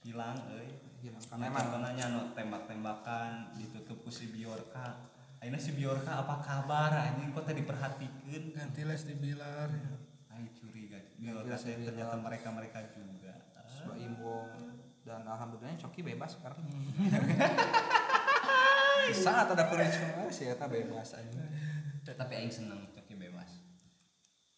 [0.04, 0.68] hilang euy.
[1.01, 5.09] Hilang Karena emang contohnya anu tembak-tembakan ditutup ku si Biorka.
[5.40, 8.53] Ayeuna si Biorka apa kabar anjing kok teh diperhatikeun.
[8.53, 9.72] ganti les di Bilar
[10.28, 11.01] Ai curiga.
[11.16, 12.26] Biorka teh ternyata Bilar.
[12.28, 13.32] mereka-mereka juga.
[13.64, 16.61] Sudah imbong dan alhamdulillahnya Coki bebas sekarang.
[19.11, 21.42] Sangat ada percuma sih eta bebas aja.
[22.11, 23.62] tapi aing seneng coki bebas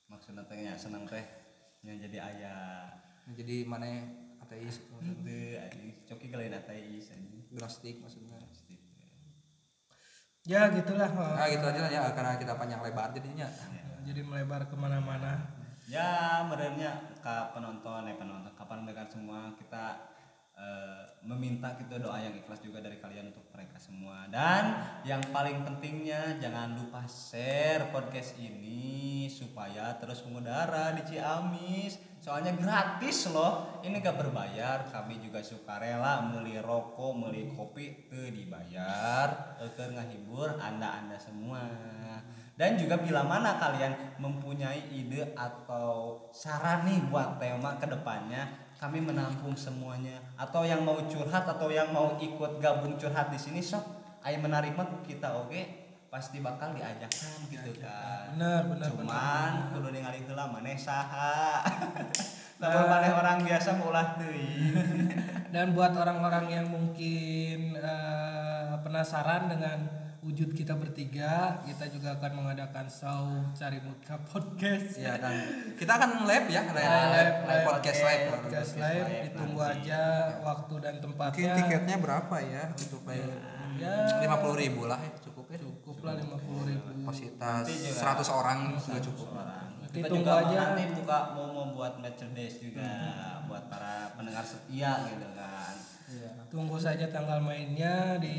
[0.08, 1.20] maksudnya teh nya seneng teh
[1.84, 2.88] nya jadi ayah
[3.22, 3.86] Jadi mana
[4.52, 4.84] ateis
[6.04, 7.08] coki galain ateis
[7.48, 8.36] gnostik maksudnya.
[10.44, 10.68] ya.
[10.68, 13.48] Gitulah Nah gitu aja lah ya karena kita panjang lebar jadinya.
[14.04, 15.40] jadi melebar ke mana-mana.
[15.88, 20.10] Ya merenya ke penonton eh penonton kapan mendengar semua kita
[20.58, 24.26] eh, meminta kita doa yang ikhlas juga dari kalian untuk mereka semua.
[24.28, 24.76] Dan
[25.06, 33.34] yang paling pentingnya jangan lupa share podcast ini supaya terus mengudara di Ciamis soalnya gratis
[33.34, 33.82] loh.
[33.82, 34.86] Ini gak berbayar.
[34.94, 39.58] Kami juga suka rela beli rokok beli kopi tuh dibayar.
[39.58, 41.66] Ke ngahibur anda anda semua.
[42.54, 49.02] Dan juga bila mana kalian mempunyai ide atau saran nih buat tema ke depannya kami
[49.02, 50.22] menampung semuanya.
[50.38, 53.82] Atau yang mau curhat atau yang mau ikut gabung curhat di sini sok
[54.22, 58.36] ayo menerima kita oke pasti bakal diajakkan gitu kan.
[58.36, 59.71] Benar benar cuman kudu
[60.42, 61.62] heula maneh saha?
[62.62, 64.74] Lamun maneh orang biasa meulah teuing.
[65.54, 69.78] Dan buat orang-orang yang mungkin eh, penasaran dengan
[70.22, 74.94] wujud kita bertiga kita juga akan mengadakan show cari muka podcast.
[74.98, 75.34] Ya dan
[75.74, 80.02] kita akan live ya live, live, live, live, podcast live podcast live ditunggu aja
[80.46, 83.34] waktu dan mungkin tempatnya tiketnya berapa ya untuk bayar?
[83.82, 84.14] Ya.
[84.22, 85.58] lima puluh ribu lah ya cukup ya.
[85.58, 86.86] Cukup lah lima puluh ribu.
[87.02, 89.28] Kapasitas Nanti 100 orang juga cukup.
[89.34, 90.58] Nanti kita tunggu juga aja.
[90.72, 92.88] nanti buka mau membuat merchandise juga
[93.44, 95.74] buat para pendengar setia gitu kan.
[96.48, 98.36] Tunggu saja tanggal mainnya di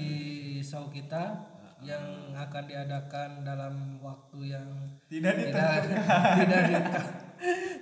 [0.65, 4.67] show kita yang akan diadakan dalam waktu yang
[5.11, 5.71] tidak tidak
[6.41, 7.07] tidak dekat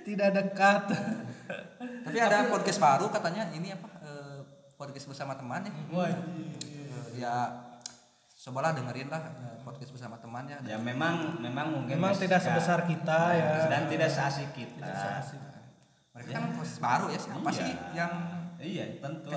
[0.02, 0.82] tidak dekat.
[2.02, 4.38] Tapi ada podcast baru katanya ini apa eh,
[4.74, 5.72] podcast bersama teman ya?
[5.72, 6.14] Eh,
[7.22, 7.36] ya
[8.42, 10.58] cobalah dengerin lah eh, podcast bersama temannya.
[10.66, 13.70] Ya memang memang mungkin memang tidak suka- sebesar kita ya.
[13.70, 14.82] dan tidak seasik kita.
[16.12, 17.56] Mereka kan podcast baru ya siapa Iya.
[17.56, 18.12] sih yang
[18.58, 19.30] iya tentu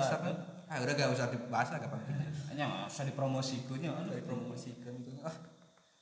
[0.66, 2.18] ah udah gak usah dibahas lah gak penting
[2.50, 5.22] hanya nggak usah dipromosikannya dipromosikan gitu.
[5.22, 5.36] Ah.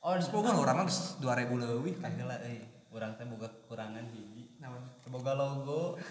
[0.01, 2.09] Oh semoga orang mah geus 2000 leuwih kan.
[2.25, 4.57] Lah, eh, orang teh boga kekurangan hiji.
[4.57, 4.81] naon?
[5.05, 6.01] Boga logo.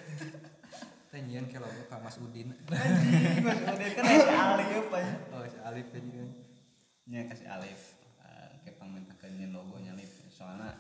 [1.11, 2.55] teh nyieun ke logo Kang Mas Udin.
[2.67, 5.15] Mas Udin kan si Alif aja.
[5.35, 6.44] oh si Alif teh nyieun
[7.07, 7.81] Nya kasih Alif.
[8.19, 10.25] Eh, Kayak pamintakeun nyeun logonya Alif.
[10.27, 10.73] Soalnya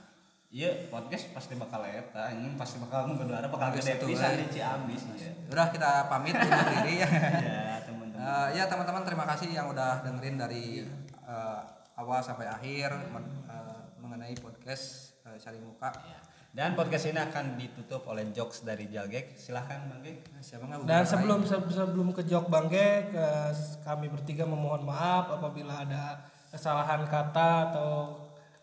[0.48, 4.38] iya podcast pasti bakal eta, ini pasti bakal menggelar bakal gede pisan eh.
[4.38, 5.34] di Ciamis ya.
[5.50, 8.22] udah kita pamit undur diri ya Ya, teman-teman.
[8.22, 10.86] Eh, ya teman-teman terima kasih yang udah dengerin dari
[11.24, 11.60] eh,
[11.96, 16.22] awal sampai akhir men- eh, mengenai podcast eh, cari muka Ya.
[16.54, 19.34] Dan podcast ini akan ditutup oleh jokes dari Jalgek.
[19.34, 20.22] Silahkan Bang Gek.
[20.30, 25.34] Nah, siapa nggak dan sebelum se- sebelum ke jok bangke ke- kami bertiga memohon maaf
[25.34, 26.22] apabila ada
[26.54, 27.90] kesalahan kata atau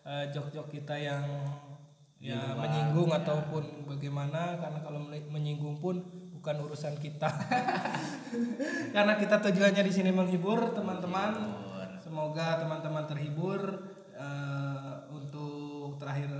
[0.08, 1.20] eh, jok-jok kita yang
[2.16, 4.56] ya menyinggung ataupun bagaimana.
[4.56, 6.00] Karena kalau menyinggung pun
[6.32, 7.28] bukan urusan kita.
[8.96, 11.60] Karena kita tujuannya di sini menghibur teman-teman.
[12.00, 13.84] Semoga teman-teman terhibur
[14.16, 16.32] eh, untuk terakhir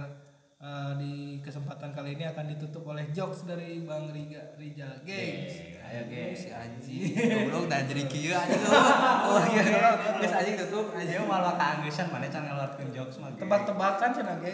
[0.62, 5.82] eh, di kesempatan kali ini akan ditutup oleh jokes dari Bang Riga Rijal Games.
[5.92, 6.32] Ayo Gek.
[6.32, 7.12] si anjing.
[7.50, 8.64] Goblok dan jadi kieu anjing
[9.28, 9.90] oh iya iya
[10.22, 10.94] geus anjing tutup.
[10.96, 13.28] Aja malah keanggesan mana can ngeluarkeun jokes mah.
[13.36, 14.52] Tebak-tebakan cenah ge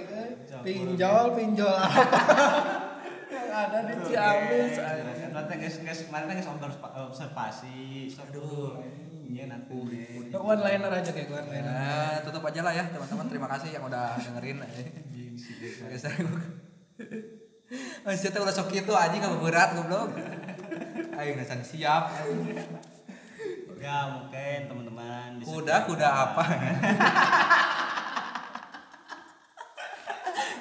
[0.65, 1.79] pinjol pinjol.
[3.29, 5.31] Yang ada di Ciamis anjing.
[5.31, 6.49] Nanti guys guys kan guys
[7.07, 8.11] observasi.
[8.19, 8.83] Aduh.
[9.29, 9.77] Iya nanti.
[10.33, 11.69] One liner aja kayak liner.
[11.69, 13.29] Nah, tutup aja lah ya teman-teman.
[13.29, 14.59] Terima kasih yang udah dengerin
[15.39, 16.03] Guys,
[18.01, 20.09] Oh, siapa udah sok itu anjing gak berat goblok.
[21.21, 22.09] Ayo ngesan siap.
[23.79, 26.43] Ya mungkin teman-teman Kuda kuda apa?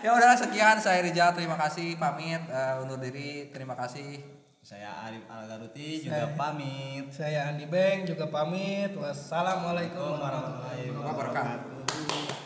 [0.04, 0.78] ya udah sekian.
[0.84, 1.96] Saya Rijal terima kasih.
[1.96, 3.50] Pamit eh, undur diri.
[3.56, 4.20] Terima kasih.
[4.60, 7.08] Saya Arif Algaruti juga pamit.
[7.08, 8.92] saya Andi Beng juga pamit.
[9.00, 12.37] Wassalamualaikum Warahmatullahi wabarakatuh